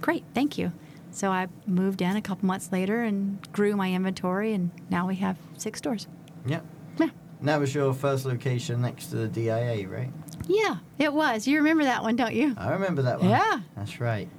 [0.00, 0.72] Great, thank you.
[1.10, 5.16] So I moved in a couple months later and grew my inventory, and now we
[5.16, 6.06] have six stores.
[6.46, 6.64] Yep.
[6.96, 7.10] Yeah.
[7.40, 10.10] And That was your first location next to the DIA, right?
[10.46, 11.46] Yeah, it was.
[11.46, 12.54] You remember that one, don't you?
[12.56, 13.28] I remember that one.
[13.28, 13.60] Yeah.
[13.76, 14.30] That's right.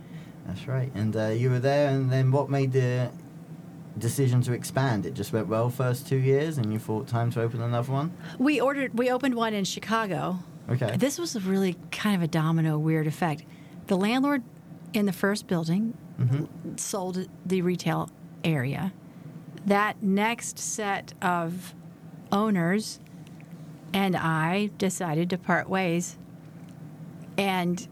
[0.49, 0.91] That's right.
[0.95, 3.11] And uh, you were there, and then what made the
[3.97, 5.05] decision to expand?
[5.05, 8.13] It just went well first two years, and you thought time to open another one.
[8.37, 8.97] We ordered.
[8.97, 10.39] We opened one in Chicago.
[10.69, 10.95] Okay.
[10.97, 13.43] This was a really kind of a domino weird effect.
[13.87, 14.43] The landlord
[14.93, 16.75] in the first building Mm-hmm.
[16.75, 18.09] sold the retail
[18.43, 18.91] area.
[19.65, 21.73] That next set of
[22.29, 22.99] owners
[23.93, 26.17] and I decided to part ways.
[27.37, 27.87] And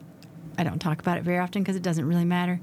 [0.58, 2.60] I don't talk about it very often because it doesn't really matter.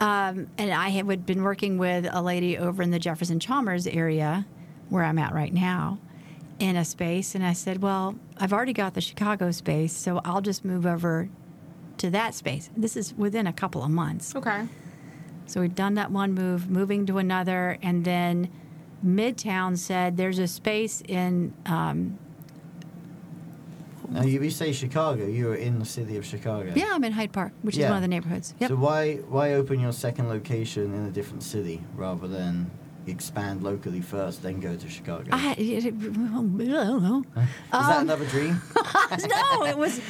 [0.00, 4.46] Um, and I had been working with a lady over in the Jefferson Chalmers area
[4.88, 5.98] where I'm at right now
[6.58, 7.34] in a space.
[7.34, 11.28] And I said, Well, I've already got the Chicago space, so I'll just move over
[11.98, 12.70] to that space.
[12.76, 14.34] This is within a couple of months.
[14.34, 14.66] Okay.
[15.46, 18.48] So we've done that one move, moving to another, and then
[19.04, 21.54] Midtown said there's a space in.
[21.66, 22.18] Um,
[24.10, 25.26] Now, you, you say Chicago.
[25.26, 26.72] You were in the city of Chicago.
[26.74, 27.88] yeah, I'm in Hyde Park, which is Yeah.
[27.90, 28.54] one of the neighborhoods.
[28.58, 28.68] Yep.
[28.70, 32.70] So why why open your second location in a different city rather than
[33.06, 35.28] expand locally first, then go to Chicago?
[35.32, 37.24] I, I don't know.
[37.36, 38.60] Is that um, another dream?
[39.28, 40.00] no, it was.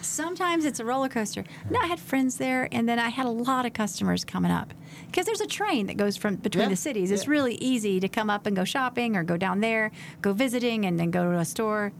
[0.00, 1.44] Sometimes it's a roller coaster.
[1.70, 4.72] No, I had friends there, and then I had a lot of customers coming up
[5.06, 7.10] because there's a train that goes from between Yeah, the cities.
[7.10, 7.30] It's yeah.
[7.30, 9.90] really easy to come up and go shopping, or go down there,
[10.22, 11.92] go visiting, and then go to a store.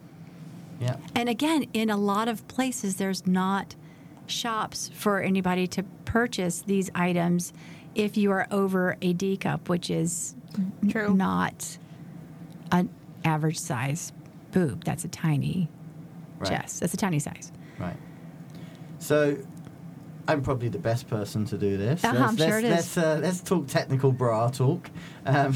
[0.81, 0.97] Yeah.
[1.15, 3.75] And again, in a lot of places, there's not
[4.27, 7.53] shops for anybody to purchase these items
[7.95, 10.35] if you are over a D cup, which is
[10.83, 11.79] n- not
[12.73, 12.89] an
[13.25, 14.13] average size
[14.53, 14.85] boob.
[14.85, 15.69] That's a tiny
[16.39, 16.49] Right.
[16.51, 16.81] chest.
[16.81, 17.53] That's a tiny size.
[17.79, 17.97] Right.
[18.99, 19.37] So,
[20.27, 22.03] I'm probably the best person to do this.
[22.03, 22.71] Uh-huh, let's, I'm sure let's, it is.
[22.71, 24.91] Let's, uh, let's talk technical bra talk.
[25.27, 25.55] Um,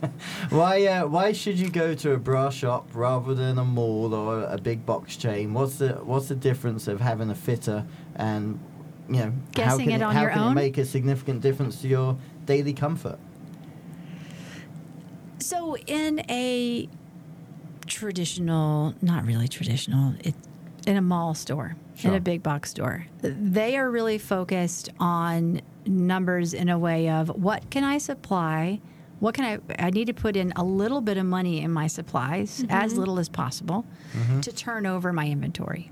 [0.50, 4.44] why uh, why should you go to a bra shop rather than a mall or
[4.44, 5.54] a big box chain?
[5.54, 7.84] What's the what's the difference of having a fitter
[8.16, 8.60] and
[9.08, 10.52] you know how can it on how your can own?
[10.52, 13.18] it make a significant difference to your daily comfort?
[15.40, 16.88] So, in a
[17.86, 20.34] traditional, not really traditional, it,
[20.86, 26.54] in a mall store, in a big box store, they are really focused on numbers
[26.54, 28.80] in a way of what can I supply?
[29.20, 29.86] What can I?
[29.86, 33.00] I need to put in a little bit of money in my supplies, as mm-hmm.
[33.00, 34.40] little as possible, mm-hmm.
[34.40, 35.90] to turn over my inventory.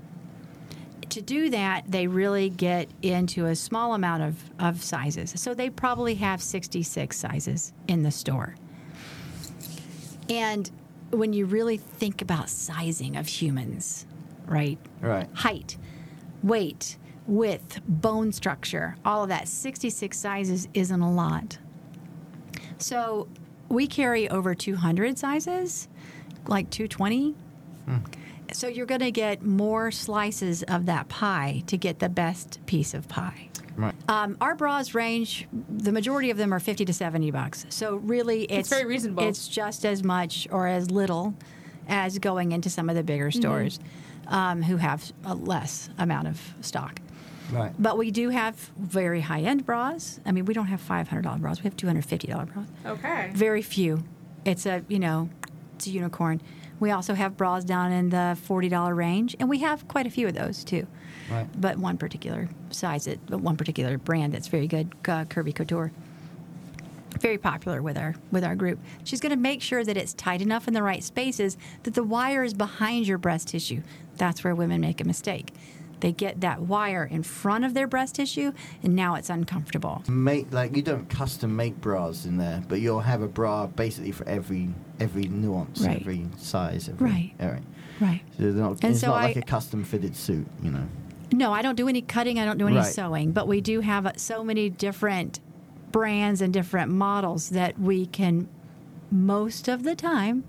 [1.09, 5.33] To do that, they really get into a small amount of, of sizes.
[5.35, 8.55] So they probably have 66 sizes in the store.
[10.29, 10.69] And
[11.11, 14.05] when you really think about sizing of humans,
[14.45, 14.77] right?
[15.01, 15.27] Right.
[15.33, 15.77] Height,
[16.43, 21.57] weight, width, bone structure, all of that, 66 sizes isn't a lot.
[22.79, 23.27] So
[23.69, 25.87] we carry over 200 sizes,
[26.47, 27.35] like 220.
[28.53, 32.93] So you're going to get more slices of that pie to get the best piece
[32.93, 33.49] of pie.
[33.75, 33.93] Right.
[34.09, 37.65] Um, our bras range, the majority of them are 50 to 70 bucks.
[37.69, 39.23] So really, it's, very reasonable.
[39.23, 41.35] It's just as much or as little
[41.87, 43.79] as going into some of the bigger stores
[44.27, 46.99] um, who have a less amount of stock.
[47.51, 47.71] Right.
[47.79, 50.19] But we do have very high end bras.
[50.25, 52.67] I mean, we don't have $500 bras, we have $250 bras.
[52.85, 53.31] Okay.
[53.33, 54.03] Very few.
[54.45, 55.29] It's a, you know,
[55.75, 56.41] it's a unicorn.
[56.79, 60.27] We also have bras down in the $40 range, and we have quite a few
[60.27, 60.85] of those too.
[61.29, 61.47] Right.
[61.59, 65.91] But one particular size, it, but one particular brand that's very good, uh, Curvy Couture.
[67.19, 68.79] Very popular with our with our group.
[69.03, 72.03] She's going to make sure that it's tight enough in the right spaces that the
[72.03, 73.81] wire is behind your breast tissue.
[74.17, 75.51] That's where women make a mistake.
[75.99, 78.51] They get that wire in front of their breast tissue,
[78.83, 80.03] and now it's uncomfortable.
[80.07, 84.11] Make like you don't custom make bras in there, but you'll have a bra basically
[84.11, 85.99] for every every nuance, Right.
[86.01, 87.33] every size, every, Right.
[87.39, 87.63] All right.
[87.99, 88.21] Right.
[88.37, 90.85] So not, it's so not like a custom fitted suit, you know.
[91.33, 92.39] No, I don't do any cutting.
[92.39, 92.85] I don't do any Right.
[92.93, 95.39] sewing, but we do have so many different
[95.91, 98.47] brands and different models that we can,
[99.11, 100.43] most of the time,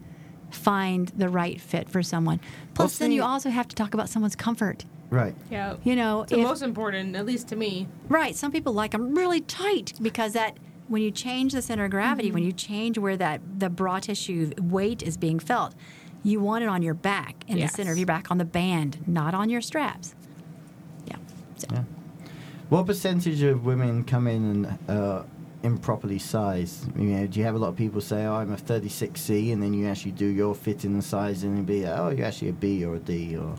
[0.50, 2.38] find the right fit for someone.
[2.74, 4.84] Plus, What's then you also have to talk about someone's comfort.
[5.10, 5.34] Right.
[5.50, 5.76] Yeah.
[5.84, 7.88] You know, It's the if- most important, at least to me.
[8.08, 8.36] right?
[8.36, 12.30] Some people like them really tight because that when you change the center of gravity,
[12.32, 15.74] when you change where that the bra tissue weight is being felt,
[16.22, 17.70] you want it on your back in Yes.
[17.72, 20.14] the center of your back on the band, not on your straps.
[21.06, 21.16] Yeah.
[21.56, 21.68] So.
[21.72, 21.82] Yeah.
[22.68, 25.22] What percentage of women come in and uh,
[25.62, 26.84] improperly sized?
[26.98, 29.62] You know, do you have a lot of people say, "Oh, I'm a 36C," and
[29.62, 32.84] then you actually do your fitting and sizing and be, "Oh, you're actually a B
[32.84, 33.54] or a D," or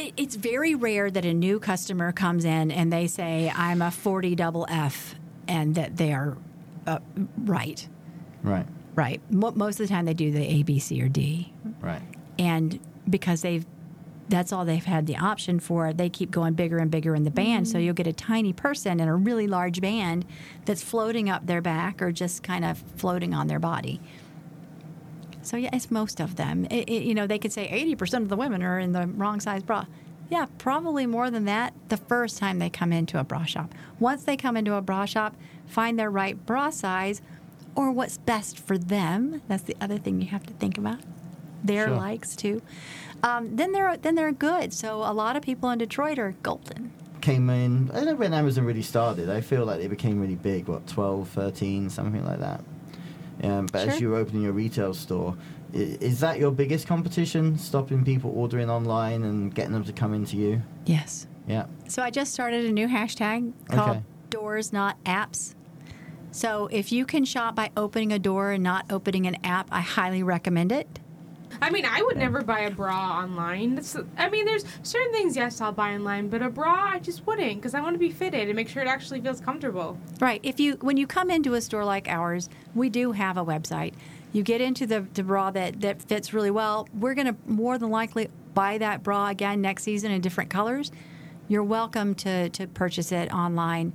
[0.00, 3.90] It- It's very rare that a new customer comes in and they say, I'm a
[3.90, 5.14] 40 double F,
[5.48, 6.36] and that they are
[6.86, 6.98] uh,
[7.38, 7.86] right.
[8.42, 8.66] right.
[8.94, 9.20] Right.
[9.30, 11.52] Mo- most of the time they do the A, B, C, or D.
[11.80, 12.02] Right.
[12.38, 13.64] and because they've
[14.28, 17.30] that's all they've had the option for they keep going bigger and bigger in the
[17.32, 20.24] band so you'll get a tiny person in a really large band
[20.66, 24.00] that's floating up their back or just kind of floating on their body
[25.42, 28.28] so yeah it's most of them it, it- you know they could say 80% of
[28.28, 29.86] the women are in the wrong size bra
[30.30, 34.24] yeah probably more than that the first time they come into a bra shop once
[34.24, 35.34] they come into a bra shop
[35.66, 37.20] find their right bra size
[37.74, 40.98] or what's best for them that's the other thing you have to think about
[41.62, 41.96] their Sure.
[41.96, 42.62] likes too.
[43.22, 44.72] Um, then they're then they're good.
[44.72, 46.90] So a lot of people in Detroit are golden.
[47.20, 49.28] Came in, I don't know when Amazon really started.
[49.28, 52.64] I feel like they became really big, what, 12, 13, something like that.
[53.42, 55.36] Um, but as you're opening your retail store,
[55.72, 57.56] i- is that your biggest competition?
[57.58, 60.62] Stopping people ordering online and getting them to come into you?
[60.86, 61.26] Yes.
[61.48, 61.66] Yeah.
[61.88, 64.02] So I just started a new hashtag called Okay.
[64.28, 65.54] Doors Not Apps.
[66.32, 69.80] So if you can shop by opening a door and not opening an app, I
[69.80, 71.00] highly recommend it.
[71.62, 73.74] I mean, I would never buy a bra online.
[73.74, 77.26] That's, I mean, there's certain things, yes, I'll buy online, but a bra, I just
[77.26, 79.98] wouldn't because I want to be fitted and make sure it actually feels comfortable.
[80.20, 80.40] Right.
[80.42, 83.94] If you when you come into a store like ours, we do have a website.
[84.32, 86.88] You get into the, the bra that, that fits really well.
[86.94, 90.92] We're going to more than likely buy that bra again next season in different colors.
[91.48, 93.92] You're welcome to, to purchase it online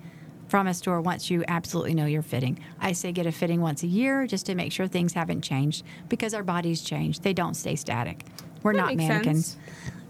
[0.55, 2.57] from a store once you absolutely know your fitting.
[2.79, 5.83] I say get a fitting once a year just to make sure things haven't changed
[6.07, 7.19] because our bodies change.
[7.19, 8.23] They don't stay static.
[8.63, 9.57] We're That not mannequins.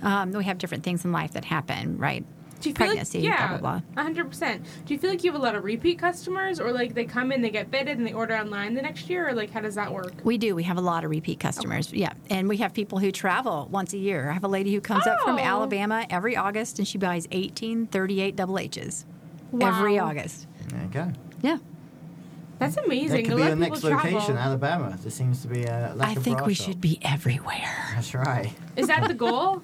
[0.04, 2.24] Um, we have different things in life that happen, right?
[2.62, 4.24] Do you feel Pregnancy, like, yeah, blah, blah, blah.
[4.24, 4.64] 100%.
[4.86, 7.32] Do you feel like you have a lot of repeat customers or like they come
[7.32, 9.74] in, they get fitted and they order online the next year or like how does
[9.74, 10.14] that work?
[10.24, 10.54] We do.
[10.54, 11.92] We have a lot of repeat customers.
[11.92, 12.14] Yeah.
[12.30, 14.30] And we have people who travel once a year.
[14.30, 15.42] I have a lady who comes up from Oh.
[15.42, 19.06] Alabama every August and she buys 18 38 double H's
[19.62, 20.48] every August.
[20.70, 21.12] There you go.
[21.42, 21.58] Yeah.
[22.60, 23.26] That's That amazing.
[23.26, 24.38] could A be lot your of next people location, travel.
[24.38, 24.98] Alabama.
[25.02, 26.68] There seems to be a lack I of think bra we shop.
[26.68, 27.92] should be everywhere.
[27.94, 28.52] That's right.
[28.78, 29.62] Is that the goal?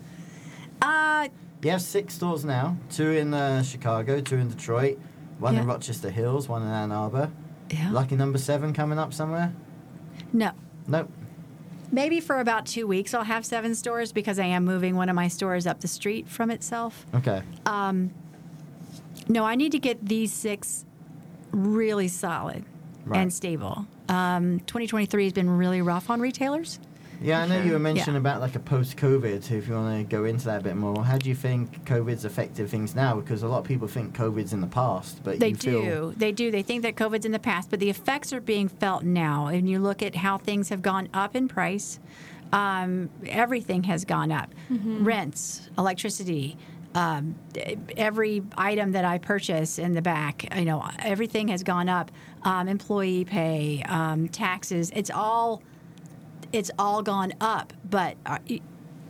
[0.82, 1.30] Uh,
[1.64, 2.76] You have six stores now.
[2.90, 5.00] Two in uh, Chicago, two in Detroit,
[5.40, 5.70] one in Yeah.
[5.74, 7.32] Rochester Hills, one in Ann Arbor.
[7.70, 7.92] yeah.
[7.92, 9.54] Lucky number seven coming up somewhere?
[10.34, 10.52] No.
[10.88, 11.10] Nope.
[11.94, 15.16] Maybe for about two weeks I'll have seven stores because I am moving one of
[15.16, 17.06] my stores up the street from itself.
[17.16, 17.42] Okay.
[19.32, 20.84] No, I need to get these six
[21.52, 22.66] really solid
[23.06, 23.22] Right.
[23.22, 23.88] and stable.
[24.10, 26.80] Um, 2023 has been really rough on retailers.
[27.22, 28.20] Yeah, I know you were mentioning Yeah.
[28.20, 29.50] about like a post-COVID.
[29.52, 32.26] If you want to go into that a bit more, how do you think COVID's
[32.26, 33.16] affected things now?
[33.16, 36.14] Because a lot of people think COVID's in the past, but They you feel do.
[36.18, 36.52] They do.
[36.52, 39.48] They think that COVID's in the past, but the effects are being felt now.
[39.48, 42.00] And you look at how things have gone up in price.
[42.52, 44.54] Um, everything has gone up.
[44.70, 46.58] Rents, electricity,
[46.94, 47.36] um,
[47.96, 52.12] every item that I purchase in the back, you know, everything has gone up.
[52.44, 54.92] Um, employee pay, um, taxes.
[54.96, 55.62] It's all
[56.52, 58.40] it's all gone up, but uh,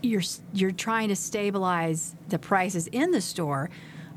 [0.02, 0.22] you're
[0.54, 3.70] you're trying to stabilize the prices in the store.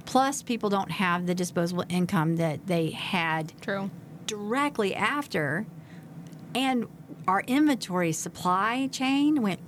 [0.04, 3.90] Plus, people don't have the disposable income that they had True.
[4.26, 5.64] directly after,
[6.54, 6.86] and
[7.26, 9.60] our inventory supply chain went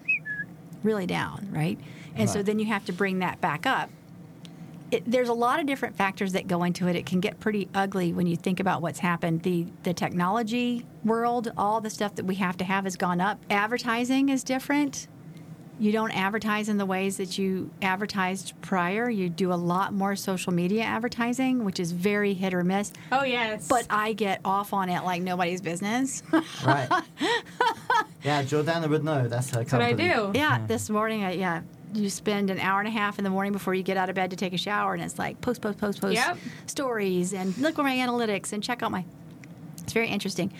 [0.82, 1.78] really down, right?
[2.16, 3.90] And so then you have to bring that back up.
[4.90, 6.94] It, there's a lot of different factors that go into it.
[6.94, 9.42] It can get pretty ugly when you think about what's happened.
[9.42, 13.40] The the technology world, all the stuff that we have to have has gone up.
[13.50, 15.08] Advertising is different.
[15.78, 19.10] You don't advertise in the ways that you advertised prior.
[19.10, 22.94] You do a lot more social media advertising, which is very hit or miss.
[23.12, 23.68] Oh, yes.
[23.68, 26.22] But I get off on it like nobody's business.
[26.64, 26.88] right.
[28.24, 29.28] yeah, Jordana would know.
[29.28, 30.14] That's her That's what I company.
[30.14, 30.38] do.
[30.38, 31.60] yeah, this morning, I, yeah,
[31.98, 34.14] you spend an hour and a half in the morning before you get out of
[34.14, 36.38] bed to take a shower, and it's like post, post, post, post Yep.
[36.66, 39.04] stories, and look at my analytics, and check out my.
[39.82, 40.52] It's very interesting,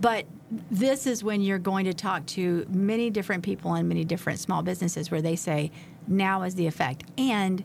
[0.00, 0.26] but
[0.70, 4.62] this is when you're going to talk to many different people and many different small
[4.62, 5.70] businesses where they say,
[6.06, 7.64] now is the effect, and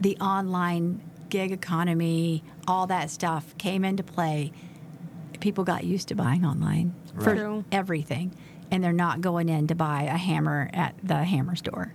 [0.00, 4.52] the online gig economy, all that stuff came into play.
[5.40, 7.36] People got used to buying online for Right.
[7.36, 7.64] True.
[7.72, 8.32] everything,
[8.70, 11.94] and they're not going in to buy a hammer at the hammer store.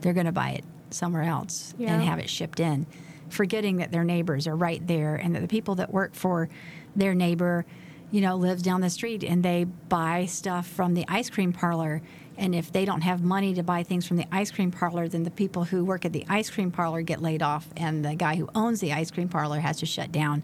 [0.00, 2.86] They're going to buy it somewhere else and have it shipped in,
[3.28, 6.48] forgetting that their neighbors are right there and that the people that work for
[6.96, 7.64] their neighbor,
[8.10, 12.02] you know, lives down the street and they buy stuff from the ice cream parlor.
[12.36, 15.24] And if they don't have money to buy things from the ice cream parlor, then
[15.24, 18.36] the people who work at the ice cream parlor get laid off, and the guy
[18.36, 20.42] who owns the ice cream parlor has to shut down.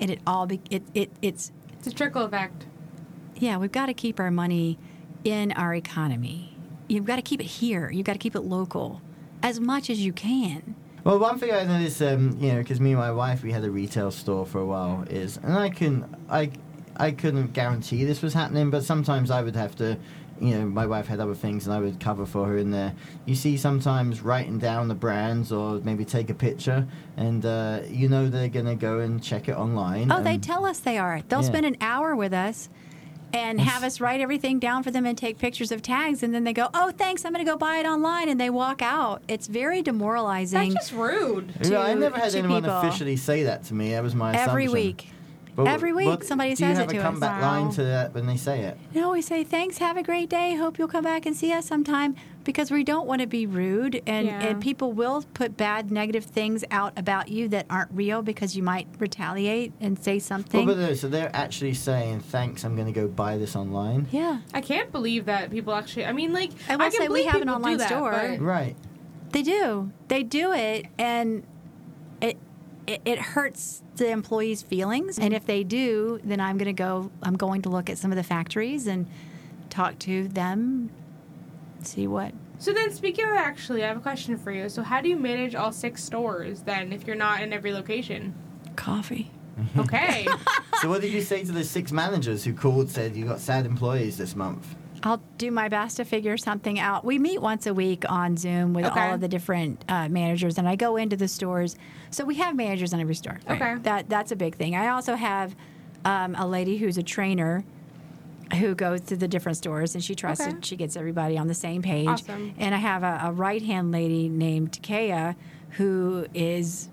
[0.00, 2.64] And it all be, it, it it's It's a trickle effect.
[3.36, 4.78] yeah, we've got to keep our money
[5.22, 6.53] in our economy.
[6.88, 7.90] You've got to keep it here.
[7.90, 9.00] You've got to keep it local
[9.42, 10.74] as much as you can.
[11.04, 13.64] Well, one thing I noticed, um, you know, because me and my wife, we had
[13.64, 16.50] a retail store for a while, is, and I can, I,
[16.96, 19.98] I couldn't guarantee this was happening, but sometimes I would have to.
[20.40, 22.92] You know, my wife had other things, and I would cover for her in there.
[23.24, 28.08] You see, sometimes writing down the brands, or maybe take a picture, and uh, you
[28.08, 30.10] know they're gonna go and check it online.
[30.10, 31.22] Oh, they tell us they are.
[31.28, 31.46] They'll Yeah.
[31.46, 32.68] spend an hour with us
[33.34, 36.44] and have us write everything down for them and take pictures of tags, and then
[36.44, 39.22] they go, "Oh, thanks, I'm going to go buy it online," and they walk out.
[39.28, 40.72] It's very demoralizing.
[40.72, 41.52] That's just rude.
[41.64, 42.78] You know, I to- never had anyone people.
[42.78, 43.90] officially say that to me.
[43.90, 44.72] That was my Every assumption.
[44.72, 45.08] week.
[45.56, 47.04] But Every week what- somebody do you says have it a to us.
[47.04, 47.52] comeback Wow.
[47.62, 48.76] line to that when they say it?
[48.92, 50.56] No, we say thanks, have a great day.
[50.56, 54.02] Hope you'll come back and see us sometime because we don't want to be rude
[54.06, 54.40] and, Yeah.
[54.40, 58.62] and people will put bad negative things out about you that aren't real because you
[58.64, 60.66] might retaliate and say Well, something.
[60.66, 62.64] but no, so they're actually saying thanks.
[62.64, 64.08] I'm going to go buy this online.
[64.10, 66.04] yeah, I can't believe that people actually.
[66.06, 67.76] I mean, like I will I can say we believe have an people do online
[67.78, 68.10] that, store.
[68.10, 68.76] but- Right.
[69.30, 69.90] they do.
[70.08, 71.44] They do it and
[72.20, 72.36] it
[72.86, 75.18] it, it hurts the employees' feelings.
[75.18, 78.10] And if they do, then I'm going to go I'm going to look at some
[78.10, 79.06] of the factories and
[79.70, 80.90] talk to them
[81.82, 84.68] see what So then, speaking of actually, I have a question for you.
[84.70, 88.34] So, how do you manage all six stores then if you're not in every location?
[88.76, 89.30] coffee.
[89.76, 90.26] Okay.
[90.82, 93.66] so what did you say to the six managers who called said you got sad
[93.66, 94.74] employees this month?
[95.06, 97.04] I'll do my best to figure something out.
[97.04, 99.00] We meet once a week on Zoom with Okay.
[99.00, 101.76] all of the different uh, managers, and I go into the stores.
[102.10, 103.38] So we have managers in every store.
[103.48, 103.74] Okay.
[103.82, 104.74] that that's a big thing.
[104.74, 105.54] I also have
[106.06, 107.64] um, a lady who's a trainer
[108.58, 110.56] who goes to the different stores, and she trusts Okay.
[110.56, 110.64] it.
[110.64, 112.08] She gets everybody on the same page.
[112.08, 112.54] Awesome.
[112.56, 115.34] And I have a, a right hand lady named Kea
[115.72, 116.88] who is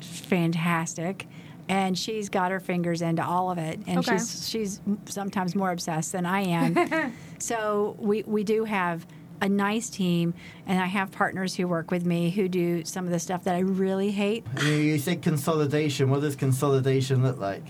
[0.00, 1.26] fantastic.
[1.68, 4.18] And she's got her fingers into all of it, and Okay.
[4.18, 7.12] she's she's sometimes more obsessed than I am.
[7.40, 9.06] So we, we do have
[9.42, 10.34] a nice team,
[10.66, 13.54] and I have partners who work with me who do some of the stuff that
[13.54, 14.44] I really hate.
[14.62, 16.10] You, you said consolidation.
[16.10, 17.62] What does consolidation look like?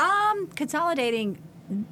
[0.00, 1.38] Um, consolidating,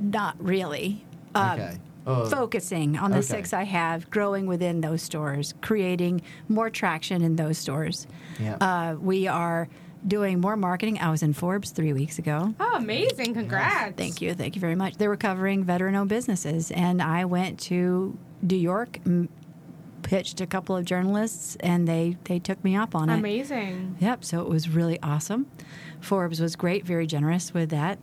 [0.00, 1.04] not really.
[1.34, 1.76] Um, okay.
[2.06, 3.26] Oh, Focusing on the Okay.
[3.26, 8.06] six I have, growing within those stores, creating more traction in those stores.
[8.40, 8.56] Yeah.
[8.56, 9.68] Uh, we are
[10.06, 10.98] doing more marketing.
[11.00, 12.54] I was in Forbes three weeks ago.
[12.60, 13.34] oh, amazing!
[13.34, 13.96] Congrats.
[13.96, 14.34] Thank you.
[14.34, 14.96] Thank you very much.
[14.96, 16.70] They were covering veteran owned businesses.
[16.70, 19.28] And I went to New York, m-
[20.02, 23.18] pitched a couple of journalists, and they, they took me up on it.
[23.18, 23.96] Amazing.
[24.00, 24.24] Yep.
[24.24, 25.46] So it was really awesome.
[26.00, 27.98] Forbes was great, very generous with that.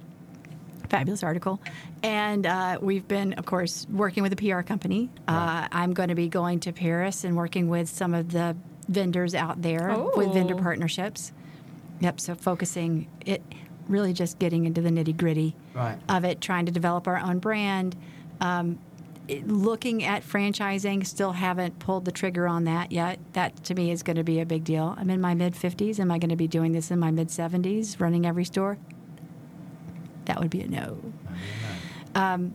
[0.89, 1.59] Fabulous article.
[2.03, 5.09] And uh, we've been, of course, working with a PR company.
[5.27, 8.55] Uh, I'm going to be going to Paris and working with some of the
[8.87, 10.61] vendors out there with vendor Oh.
[10.61, 11.33] partnerships.
[11.99, 12.19] Yep.
[12.19, 13.41] So focusing it,
[13.87, 15.97] really just getting into the nitty gritty Right.
[16.09, 17.95] of it, trying to develop our own brand.
[18.41, 18.79] Um,
[19.27, 23.19] it- looking at franchising, still haven't pulled the trigger on that yet.
[23.33, 24.95] That to me is going to be a big deal.
[24.97, 25.99] I'm in my mid 50s.
[25.99, 28.77] Am I going to be doing this in my mid 70s, running every store?
[30.25, 30.97] That would be a no.
[32.15, 32.53] Um,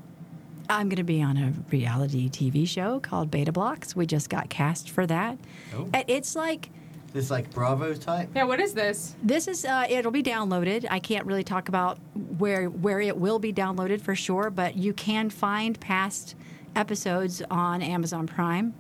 [0.70, 3.94] I'm going to be on a reality TV show called Beta Blocks.
[3.96, 5.38] We just got cast for that.
[5.76, 5.88] Oh.
[6.09, 6.70] It's like
[7.12, 8.31] This like Bravo type.
[8.35, 8.44] Yeah.
[8.44, 9.14] What is this?
[9.22, 10.87] this is uh, it'll be downloaded.
[10.90, 11.98] I can't really talk about
[12.38, 16.35] where where it will be downloaded for sure, but you can find past
[16.75, 18.72] episodes on Amazon Prime,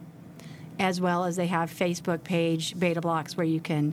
[0.78, 3.92] as well as they have Facebook page Beta Blocks where you can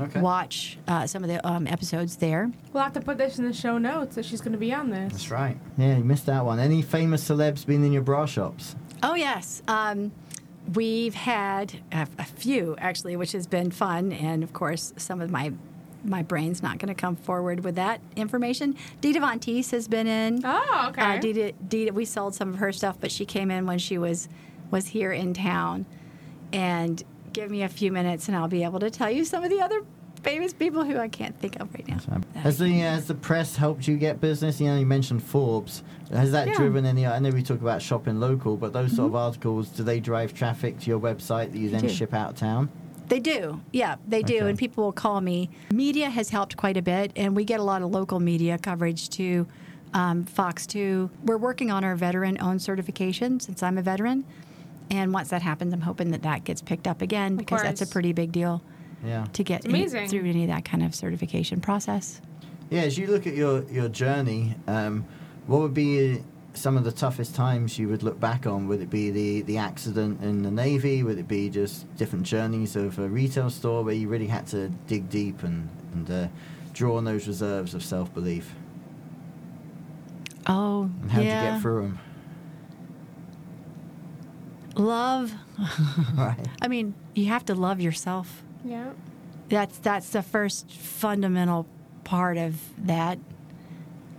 [0.00, 0.20] Okay.
[0.20, 2.52] watch uh, some of the um, episodes there.
[2.72, 4.90] We'll have to put this in the show notes that she's going to be on
[4.90, 5.10] this.
[5.10, 5.56] That's right.
[5.76, 6.60] Yeah, you missed that one.
[6.60, 8.76] Any famous celebs been in your bra shops?
[9.02, 10.12] Oh yes, um,
[10.74, 15.30] we've had a, a few actually, which has been fun, and of course, some of
[15.30, 15.52] my
[16.04, 18.76] my brain's not going to come forward with that information.
[19.00, 20.40] Dita Von Teese has been in.
[20.44, 21.02] Oh, okay.
[21.02, 23.98] Uh, Dita, Dita, we sold some of her stuff, but she came in when she
[23.98, 24.28] was
[24.70, 25.86] was here in town.
[26.52, 27.02] And
[27.32, 29.60] give me a few minutes, and I'll be able to tell you some of the
[29.60, 29.82] other
[30.18, 31.98] famous people who I can't think of right now.
[32.40, 34.60] Has the uh, has the press helped you get business?
[34.60, 35.82] You know, you mentioned Forbes.
[36.12, 36.54] Has that Yeah.
[36.54, 37.06] driven any?
[37.06, 40.34] I know we talk about shopping local, but those sort of articles, do they drive
[40.34, 41.88] traffic to your website that you then do.
[41.88, 42.68] ship out of town?
[43.08, 43.60] They do.
[43.72, 44.36] Yeah, they do.
[44.36, 44.48] Okay.
[44.50, 45.48] And people will call me.
[45.72, 49.08] Media has helped quite a bit, and we get a lot of local media coverage
[49.08, 49.46] too.
[49.94, 51.08] Um, Fox 2.
[51.24, 54.24] We're working on our veteran owned certification since I'm a veteran.
[54.90, 57.86] And once that happens, I'm hoping that that gets picked up again because that's a
[57.86, 58.62] pretty big deal
[59.04, 59.26] Yeah.
[59.32, 60.00] to get It's amazing.
[60.00, 62.20] any- through any of that kind of certification process.
[62.70, 65.04] Yeah, as you look at your your journey, um,
[65.46, 66.22] what would be
[66.54, 68.66] some of the toughest times you would look back on?
[68.68, 71.02] Would it be the, the accident in the Navy?
[71.04, 74.68] Would it be just different journeys of a retail store where you really had to
[74.88, 76.28] dig deep and, and uh,
[76.72, 78.54] draw on those reserves of self belief?
[80.48, 81.44] Oh, And how would yeah.
[81.44, 81.98] you get through them?
[84.76, 85.32] Love.
[86.16, 86.36] right.
[86.62, 88.42] I mean, you have to love yourself.
[88.64, 88.92] Yeah.
[89.48, 91.66] That's that's the first fundamental
[92.04, 93.18] part of that.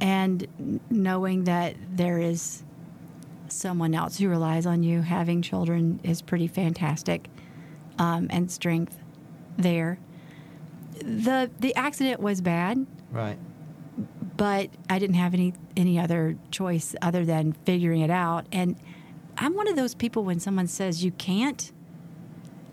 [0.01, 2.63] and knowing that there is
[3.49, 7.27] someone else who relies on you having children is pretty fantastic
[7.97, 8.97] um, and strength
[9.57, 9.97] there
[11.03, 13.37] the the accident was bad Right.
[14.37, 18.45] but I didn't have any any other choice other than figuring it out.
[18.51, 18.75] And
[19.37, 21.71] I'm one of those people when someone says you can't,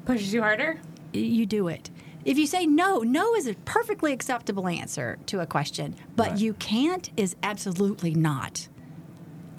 [0.04, 0.80] Pushes you harder.
[1.20, 1.90] You do it.
[2.24, 6.38] If you say no, no is a perfectly acceptable answer to a question, but Right.
[6.40, 8.66] you can't is absolutely not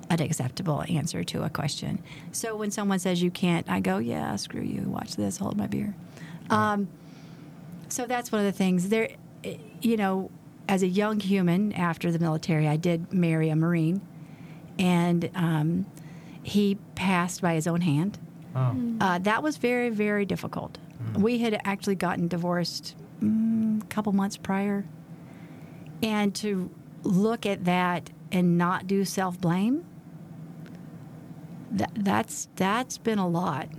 [0.10, 2.00] an acceptable answer to a question.
[2.32, 4.82] So when someone says you can't, I go, yeah, screw you.
[4.84, 5.38] Watch this.
[5.38, 5.96] Hold my beer.
[6.50, 6.88] Um,
[7.90, 9.10] so that's one of the things there.
[9.44, 10.30] eh, You know,
[10.68, 14.02] as a young human after the military, I did marry a Marine,
[14.78, 15.86] and um,
[16.44, 18.18] he passed by his own hand.
[18.56, 18.76] Oh.
[19.00, 20.78] Uh, that was very, very difficult.
[21.18, 24.86] We had actually gotten divorced mm, a couple months prior.
[26.04, 26.70] And to
[27.04, 29.86] look at that and not do self blame,
[31.72, 33.70] that, that's, that's been a lot.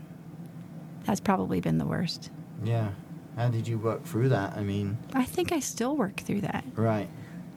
[1.05, 2.31] That's probably been the worst.
[2.65, 2.91] Yeah.
[3.37, 4.57] How did you work through that?
[4.57, 6.65] I mean, I think I still work through that.
[6.75, 7.09] right.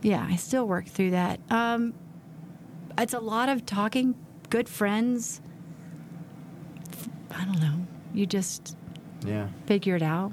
[0.04, 1.40] Yeah, I still work through that.
[1.52, 1.94] Um,
[2.98, 4.16] it's a lot of talking,
[4.50, 5.42] good friends.
[7.30, 7.86] I don't know.
[8.14, 8.76] You just
[9.26, 9.48] Yeah.
[9.66, 10.32] figure it out.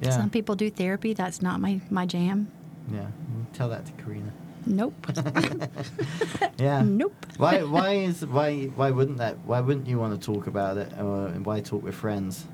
[0.00, 0.10] Yeah.
[0.10, 1.12] Some people do therapy.
[1.12, 2.50] That's not my, my jam.
[2.90, 3.06] Yeah.
[3.52, 4.32] Tell that to Karina.
[4.66, 5.06] Nope.
[6.58, 6.82] Yeah.
[6.82, 7.14] nope.
[7.38, 7.62] why?
[7.76, 8.64] Why is why?
[8.76, 9.38] Why wouldn't that?
[9.46, 12.44] Why wouldn't you want to talk about it, or why talk with friends,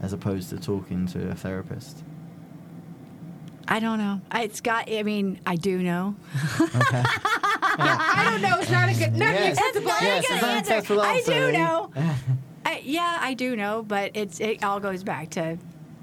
[0.00, 2.04] as opposed to talking to a therapist?
[3.66, 4.20] I don't know.
[4.34, 6.16] It's got, I mean, I do know.
[6.60, 7.02] Okay.
[7.02, 8.58] I don't know.
[8.60, 9.12] It's not a good.
[9.16, 9.58] Not Yes.
[9.58, 9.86] acceptable.
[10.00, 11.00] Yes, answer.
[11.00, 11.50] I do eh?
[11.52, 11.92] know.
[12.70, 15.58] I, yeah, I do know, but it's it all goes back to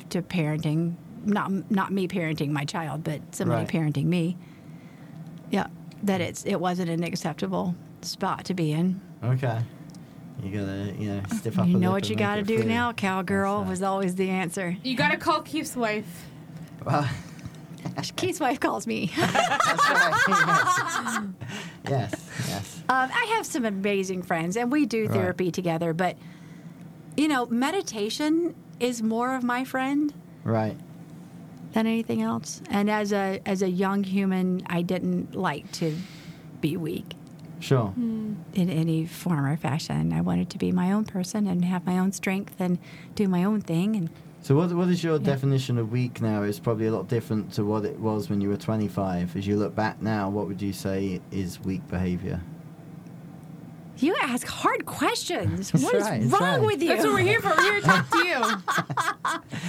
[0.10, 0.96] to parenting.
[1.26, 3.70] Not not me parenting my child, but somebody Right.
[3.70, 4.38] parenting me.
[5.52, 5.68] Yeah,
[6.04, 9.02] that it's it wasn't an acceptable spot to be in.
[9.24, 9.60] okay.
[10.44, 11.68] You gotta, you know, stiff up.
[11.68, 12.68] you a know what you got to do through.
[12.70, 14.78] now, cowgirl That's, was always the answer.
[14.84, 16.28] You gotta call Keith's wife.
[16.86, 17.10] Well,
[18.18, 19.12] Keith's wife calls me.
[19.18, 20.28] Yes.
[21.90, 22.30] yes.
[22.50, 22.84] Yes.
[22.90, 25.12] Um, I have some amazing friends, and we do Right.
[25.12, 25.94] therapy together.
[25.94, 26.18] But
[27.18, 30.14] you know, meditation is more of my friend
[30.44, 30.78] Right.
[31.74, 32.62] than anything else.
[32.70, 35.96] And as a as a young human, I didn't like to
[36.62, 37.16] be weak
[37.60, 37.88] Sure.
[37.88, 38.34] Hmm.
[38.54, 40.14] in any form or fashion.
[40.14, 42.78] I wanted to be my own person and have my own strength and
[43.16, 43.96] do my own thing.
[43.96, 44.10] And
[44.42, 45.26] So what what is your Yeah.
[45.34, 46.44] definition of weak now?
[46.44, 49.36] Is probably a lot different to what it was when you were 25.
[49.36, 52.40] As you look back now, what would you say is weak behavior?
[54.04, 55.72] You ask hard questions.
[55.72, 56.62] That's What is right, wrong right.
[56.62, 56.90] with you?
[56.90, 57.50] That's what we're here for.
[57.50, 59.42] We're here to talk to you.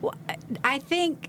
[0.00, 0.14] Well,
[0.62, 1.28] I think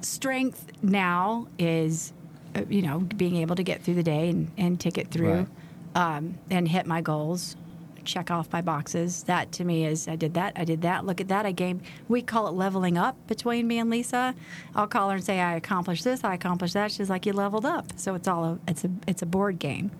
[0.00, 2.12] strength now is,
[2.54, 5.46] uh, you know, being able to get through the day and, and tick it through
[5.94, 7.56] um, and hit my goals,
[8.04, 9.24] check off my boxes.
[9.24, 11.44] That to me is, I did that, I did that, look at that.
[11.46, 14.34] I game, we call it leveling up between me and Lisa.
[14.74, 16.92] I'll call her and say, I accomplished this, I accomplished that.
[16.92, 17.92] She's like, you leveled up.
[17.96, 19.90] So it's all, a, it's a, it's a board game.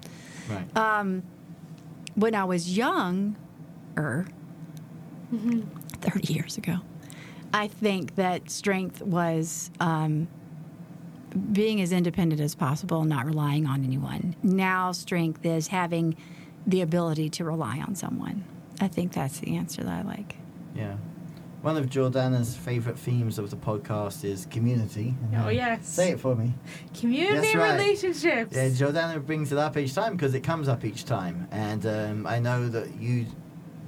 [0.49, 0.77] Right.
[0.77, 1.23] Um,
[2.15, 3.37] when I was young,
[3.97, 4.27] er,
[5.33, 6.77] 30 years ago,
[7.53, 10.29] I think that strength was um,
[11.53, 14.37] being as independent as possible, not relying on anyone.
[14.43, 16.17] Now, strength is having
[16.67, 18.45] the ability to rely on someone.
[18.81, 20.37] I think that's the answer that I like.
[20.75, 20.97] yeah.
[21.65, 25.15] One of Jordana's favorite themes of the podcast is community.
[25.39, 25.89] Oh yes.
[25.89, 26.53] Say it for me.
[26.93, 27.81] Community That's right.
[27.81, 28.55] relationships.
[28.55, 32.27] Yeah, Jordana brings it up each time because it comes up each time, and um,
[32.27, 33.25] I know that you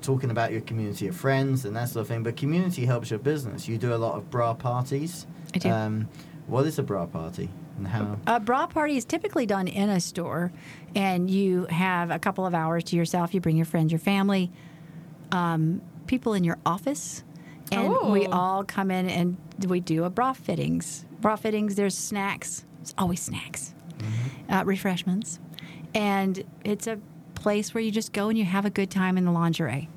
[0.01, 2.22] talking about your community of friends and that sort of thing.
[2.22, 3.68] But community helps your business.
[3.68, 5.27] You do a lot of bra parties.
[5.55, 5.68] I do.
[5.68, 6.09] Um,
[6.47, 8.16] what is a bra party and how?
[8.27, 10.51] A bra party is typically done in a store,
[10.95, 13.35] and you have a couple of hours to yourself.
[13.35, 14.51] You bring your friends, your family,
[15.31, 17.22] um, people in your office,
[17.72, 18.30] and we Oh.
[18.32, 19.36] all come in and
[19.66, 21.04] we do a bra fittings.
[21.20, 21.74] Bra fittings.
[21.74, 22.64] There's snacks.
[22.78, 23.74] There's always snacks,
[24.48, 25.40] uh, refreshments,
[25.94, 26.98] and it's a
[27.34, 29.88] place where you just go and you have a good time in the lingerie.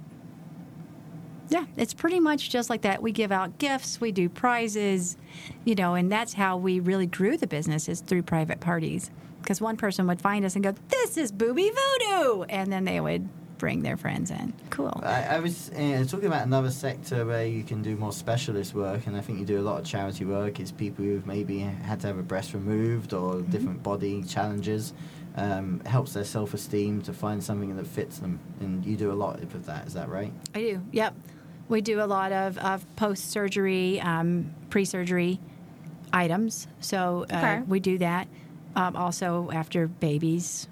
[1.50, 3.02] Yeah, it's pretty much just like that.
[3.02, 5.18] We give out gifts, we do prizes,
[5.66, 9.10] you know, and that's how we really grew the business is through private parties.
[9.42, 13.00] Because one person would find us and go, "This is booby voodoo," and then they
[13.00, 13.30] would
[13.60, 14.54] bring their friends in.
[14.72, 15.00] Cool.
[15.04, 19.06] I, I was uh, talking about another sector where you can do more specialist work,
[19.06, 20.60] and I think you do a lot of charity work.
[20.60, 23.52] It's people who've maybe had to have a breast removed or Mm-hmm.
[23.52, 24.94] different body challenges.
[25.36, 29.14] Um, helps their self esteem to find something that fits them, and you do a
[29.14, 29.86] lot of that.
[29.86, 30.34] Is that right?
[30.56, 30.82] I do.
[30.92, 31.14] Yep.
[31.70, 35.40] We do a lot of, of post surgery, um, pre surgery
[36.12, 36.68] items.
[36.80, 37.62] So uh, Okay.
[37.68, 38.28] we do that.
[38.76, 40.68] Um, also, after babies,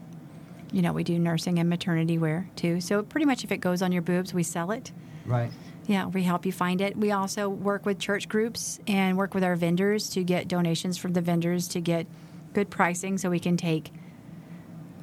[0.71, 2.81] you know, we do nursing and maternity wear too.
[2.81, 4.91] So pretty much, if it goes on your boobs, we sell it.
[5.25, 5.51] Right.
[5.87, 6.97] Yeah, we help you find it.
[6.97, 11.13] We also work with church groups and work with our vendors to get donations from
[11.13, 12.07] the vendors to get
[12.53, 13.91] good pricing so we can take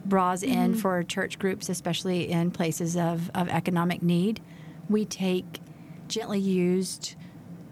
[0.05, 4.43] bras in for church groups, especially in places of, of economic need.
[4.91, 5.61] We take
[6.09, 7.15] gently used,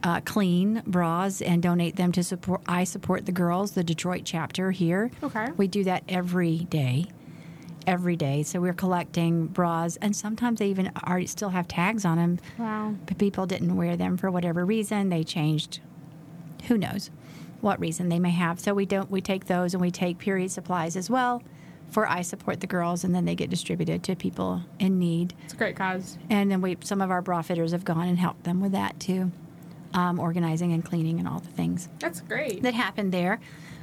[0.02, 4.70] uh, clean bras and donate them to support I Support the Girls, the Detroit chapter
[4.70, 5.10] here.
[5.22, 5.48] Okay.
[5.58, 7.08] We do that every day
[7.86, 8.42] every day.
[8.42, 12.38] So we're collecting bras, and sometimes they even are still have tags on them.
[12.58, 12.94] Wow.
[13.06, 15.08] But people didn't wear them for whatever reason.
[15.08, 15.80] They changed.
[16.68, 17.10] Who knows
[17.60, 18.60] what reason they may have?
[18.60, 19.10] So we don't.
[19.10, 21.42] We take those, and we take period supplies as well.
[21.90, 25.34] For I support the girls, and then they get distributed to people in need.
[25.44, 26.16] It's a great cause.
[26.30, 28.98] And then we, some of our bra fitters have gone and helped them with that
[28.98, 29.30] too,
[29.92, 32.62] um, organizing and cleaning and all the things That's great.
[32.62, 33.40] that happened there.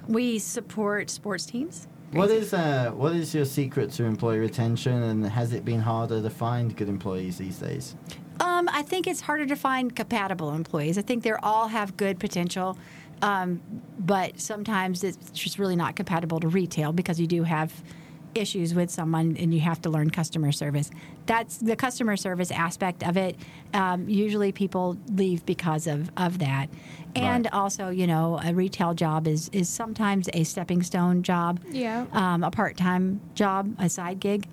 [0.07, 1.87] We support sports teams.
[2.11, 6.21] What is uh what is your secret to employee retention and has it been harder
[6.21, 7.95] to find good employees these days?
[8.39, 10.97] Um, I think it's harder to find compatible employees.
[10.97, 12.77] I think they all have good potential,
[13.21, 13.61] um,
[13.99, 17.71] but sometimes it's just really not compatible to retail because you do have
[18.35, 20.91] issues with someone and you have to learn customer service.
[21.25, 23.35] That's the customer service aspect of it.
[23.73, 26.67] Um, usually people leave because of, of that.
[27.15, 27.53] And Right.
[27.53, 32.05] also, you know, a retail job is, is sometimes a stepping stone job Yeah.
[32.11, 34.47] um, a part time job, a side gig.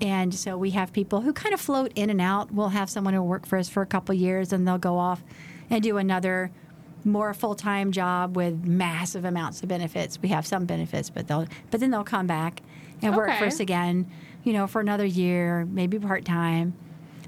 [0.00, 2.52] And so we have people who kind of float in and out.
[2.52, 5.24] We'll have someone who work for us for a couple years and they'll go off
[5.70, 6.50] and do another
[7.04, 10.20] more full time job with massive amounts of benefits.
[10.22, 12.60] We have some benefits, but they'll but then they'll come back
[13.02, 14.10] and work for us again,
[14.44, 16.74] you know, for another year, maybe part time.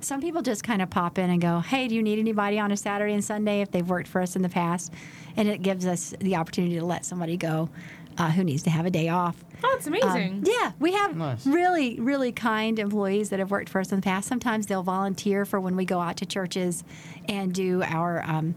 [0.03, 2.73] Some people just kind of pop in and go, "Hey, do you need anybody on
[2.73, 4.93] a Saturday and Sunday?" If they've worked for us in the past,
[5.37, 7.69] and it gives us the opportunity to let somebody go
[8.17, 9.37] uh, who needs to have a day off.
[9.63, 10.45] Oh, it's Um, amazing.
[10.47, 11.47] yeah, we have Nice.
[11.47, 14.27] really, really kind employees that have worked for us in the past.
[14.27, 16.83] Sometimes they'll volunteer for when we go out to churches
[17.29, 18.55] and do our um,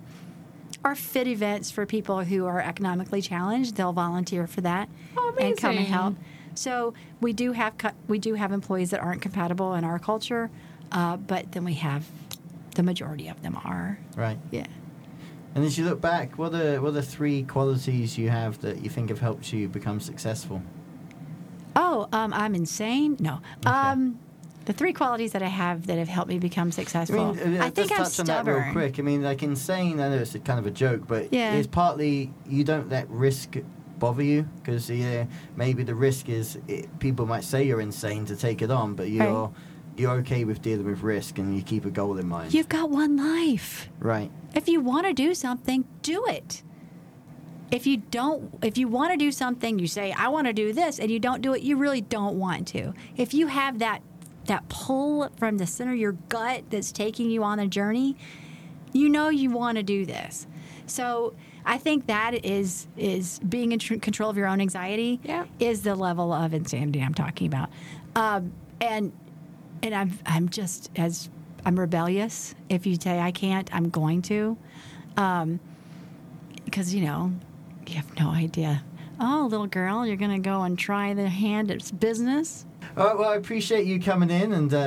[0.86, 3.76] our fit events for people who are economically challenged.
[3.76, 4.88] They'll volunteer for that
[5.18, 6.16] Oh, and come and help.
[6.56, 7.74] So we do have
[8.08, 10.50] we do have employees that aren't compatible in our culture,
[10.92, 12.06] uh, but then we have
[12.76, 14.00] the majority of them are.
[14.16, 14.38] Right.
[14.52, 14.68] Yeah.
[15.56, 18.90] And as you look back, what are what are three qualities you have that you
[18.90, 20.62] think have helped you become successful?
[21.76, 23.18] Oh, um, I'm insane.
[23.20, 23.40] No.
[23.66, 24.20] Um,
[24.66, 27.34] the three qualities that I have that have helped me become I successful.
[27.36, 28.98] mean, uh, I think just I'm touch on that real quick.
[29.00, 30.00] I mean, like insane.
[30.00, 31.54] I know it's a kind of a joke, but Yeah.
[31.54, 33.58] it's partly you don't let risk
[34.00, 35.26] bother you because yeah,
[35.56, 39.10] maybe the risk is it, people might say you're insane to take it on, but
[39.10, 39.52] you're
[39.96, 42.54] you're okay with dealing with risk and you keep a goal in mind.
[42.54, 43.90] You've got one life.
[44.00, 44.32] right.
[44.56, 46.64] If you want to do something, do it.
[47.72, 50.74] If you don't, if you want to do something, you say, I want to do
[50.74, 52.94] this, and you don't do it, you really don't want to.
[53.18, 54.02] If you have that
[54.46, 58.16] that pull from the center of your gut that's taking you on a journey,
[58.92, 60.46] you know you want to do this.
[60.86, 61.34] So
[61.66, 65.46] I think that is is being in tr- control of your own anxiety Yeah.
[65.60, 67.70] is the level of insanity I'm talking about.
[68.16, 68.52] Um,
[68.82, 69.12] and
[69.82, 71.30] and I'm I'm just as
[71.66, 72.56] I'm rebellious.
[72.70, 74.58] If you say I can't, I'm going to,
[76.66, 77.32] because you know
[77.88, 78.84] you have no idea.
[79.20, 82.66] Oh, little girl, you're gonna go and try the hand at business.
[82.98, 84.78] All right, well, I appreciate you coming in and uh,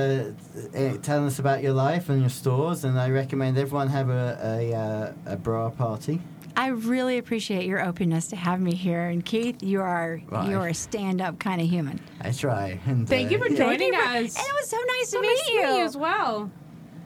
[0.76, 4.38] uh, telling us about your life and your stores, and I recommend everyone have a
[4.42, 6.20] a, uh, a bra party.
[6.56, 10.48] I really appreciate your openness to have me here, and Keith, you are Right.
[10.48, 12.00] you are a stand up kind of human.
[12.22, 12.80] I try.
[12.86, 14.36] And, Thank you uh, for joining you for- us.
[14.36, 15.66] And it was so nice so to nice meet to you.
[15.66, 16.50] meet you as well.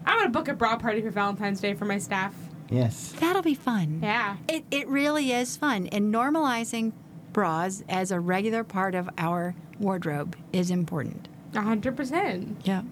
[0.06, 2.32] I'm gonna book a bra party for Valentine's Day for my staff.
[2.70, 3.12] Yes.
[3.18, 3.98] That'll be fun.
[4.02, 4.36] Yeah.
[4.48, 5.88] It, it really is fun.
[5.88, 6.92] And normalizing
[7.32, 11.28] bras as a regular part of our wardrobe is important.
[11.54, 12.60] A hundred percent.
[12.64, 12.82] Yeah.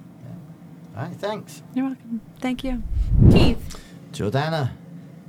[0.97, 1.63] All right, thanks.
[1.75, 2.21] You're welcome.
[2.41, 2.83] Thank you.
[3.31, 3.81] Keith,
[4.13, 4.71] Jordana,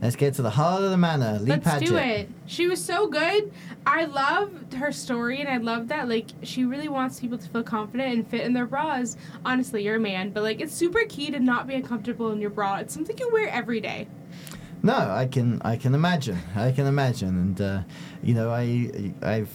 [0.02, 1.40] let's get to the heart of the matter.
[1.40, 1.88] Lee let's Padgett.
[1.88, 2.30] do it.
[2.46, 3.52] She was so good.
[3.86, 7.64] I loved her story, and I love that like she really wants people to feel
[7.64, 9.18] confident and fit in their bras.
[9.46, 12.50] Honestly, you're a man, but like it's super key to not be uncomfortable in your
[12.50, 12.78] bra.
[12.78, 14.08] It's something you wear every day.
[14.82, 16.40] No, I can I can imagine.
[16.56, 17.82] I can imagine, and uh,
[18.24, 19.50] you know, I I've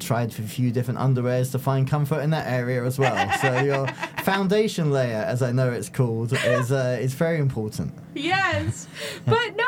[0.00, 3.38] tried a few different underwears to find comfort in that area as well.
[3.40, 3.86] so your
[4.24, 7.92] foundation layer, as I know it's called, is uh, is very important.
[8.14, 8.88] Yes,
[9.26, 9.64] but no,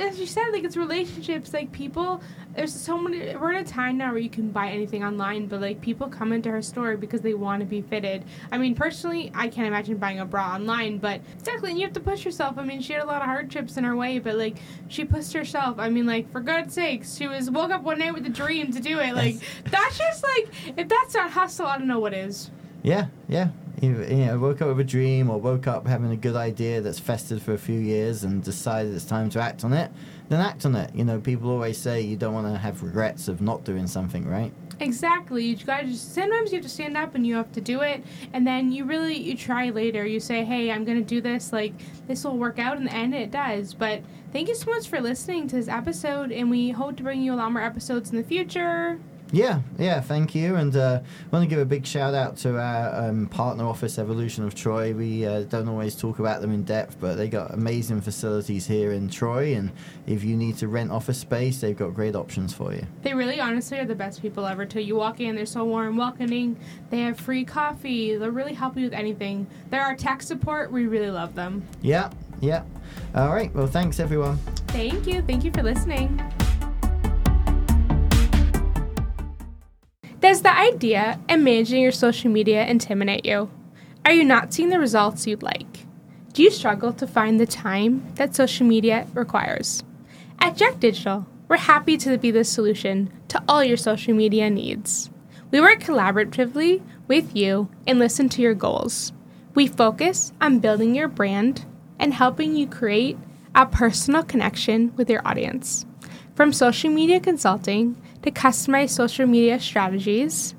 [0.00, 1.52] as you said, like it's relationships.
[1.52, 2.22] Like people,
[2.54, 3.36] there's so many.
[3.36, 6.32] We're in a time now where you can buy anything online, but like people come
[6.32, 8.24] into her store because they want to be fitted.
[8.50, 11.94] I mean, personally, I can't imagine buying a bra online, but exactly, and you have
[11.94, 12.58] to push yourself.
[12.58, 14.56] I mean, she had a lot of hardships in her way, but like
[14.88, 15.78] she pushed herself.
[15.78, 18.72] I mean, like for God's sakes, she was woke up one night with a dream
[18.72, 19.14] to do it.
[19.14, 19.36] Like
[19.70, 22.50] that's just like if that's not hustle, I don't know what is.
[22.82, 23.48] Yeah, yeah.
[23.80, 26.98] You, know, woke up with a dream or woke up having a good idea that's
[26.98, 29.90] festered for a few years and decided it's time to act on it,
[30.28, 30.94] then act on it.
[30.94, 34.28] You know, people always say you don't want to have regrets of not doing something,
[34.28, 34.52] right?
[34.80, 35.44] Exactly.
[35.44, 38.02] You gotta just sometimes you have to stand up and you have to do it,
[38.32, 40.06] and then you really you try later.
[40.06, 41.52] You say, "Hey, I'm gonna do this.
[41.52, 41.74] Like
[42.06, 43.74] this will work out." In the end, it does.
[43.74, 44.02] But
[44.32, 47.34] thank you so much for listening to this episode, and we hope to bring you
[47.34, 48.98] a lot more episodes in the future.
[49.32, 50.56] Yeah, yeah, thank you.
[50.56, 53.98] And uh, I want to give a big shout out to our um, partner office,
[53.98, 54.92] Evolution of Troy.
[54.92, 58.92] We uh, don't always talk about them in depth, but they got amazing facilities here
[58.92, 59.54] in Troy.
[59.54, 59.70] And
[60.06, 62.84] if you need to rent office space, they've got great options for you.
[63.02, 64.66] They really, honestly, are the best people ever.
[64.66, 64.80] Too.
[64.80, 66.56] You walk in, they're so warm, welcoming.
[66.90, 68.16] They have free coffee.
[68.16, 69.46] They'll really help you with anything.
[69.70, 70.72] They're our tech support.
[70.72, 71.62] We really love them.
[71.82, 72.10] Yeah,
[72.40, 72.64] yeah.
[73.14, 73.54] All right.
[73.54, 74.38] Well, thanks, everyone.
[74.68, 75.22] Thank you.
[75.22, 76.20] Thank you for listening.
[80.20, 83.50] Does the idea and managing your social media intimidate you?
[84.04, 85.86] Are you not seeing the results you'd like?
[86.34, 89.82] Do you struggle to find the time that social media requires?
[90.38, 95.08] At Jack Digital, we're happy to be the solution to all your social media needs.
[95.50, 99.14] We work collaboratively with you and listen to your goals.
[99.54, 101.64] We focus on building your brand
[101.98, 103.16] and helping you create
[103.54, 105.86] a personal connection with your audience.
[106.34, 110.54] From social media consulting to customize social media strategies.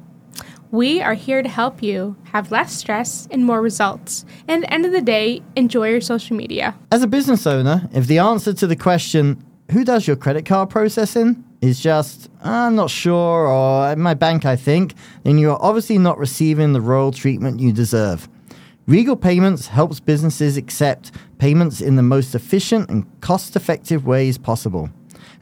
[0.71, 4.25] We are here to help you have less stress and more results.
[4.47, 6.75] And at the end of the day, enjoy your social media.
[6.91, 10.69] As a business owner, if the answer to the question, who does your credit card
[10.69, 15.97] processing, is just, I'm not sure, or my bank, I think, then you are obviously
[15.97, 18.27] not receiving the royal treatment you deserve.
[18.87, 24.89] Regal Payments helps businesses accept payments in the most efficient and cost effective ways possible.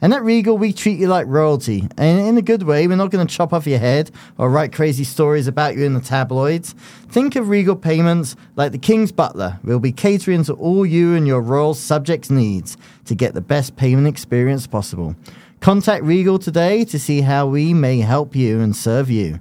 [0.00, 1.86] And at Regal, we treat you like royalty.
[1.96, 4.72] And in a good way, we're not going to chop off your head or write
[4.72, 6.74] crazy stories about you in the tabloids.
[7.08, 9.58] Think of Regal Payments like the King's Butler.
[9.62, 13.76] We'll be catering to all you and your royal subjects' needs to get the best
[13.76, 15.16] payment experience possible.
[15.60, 19.40] Contact Regal today to see how we may help you and serve you.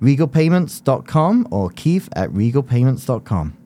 [0.00, 3.56] RegalPayments.com or Keith at RegalPayments.com.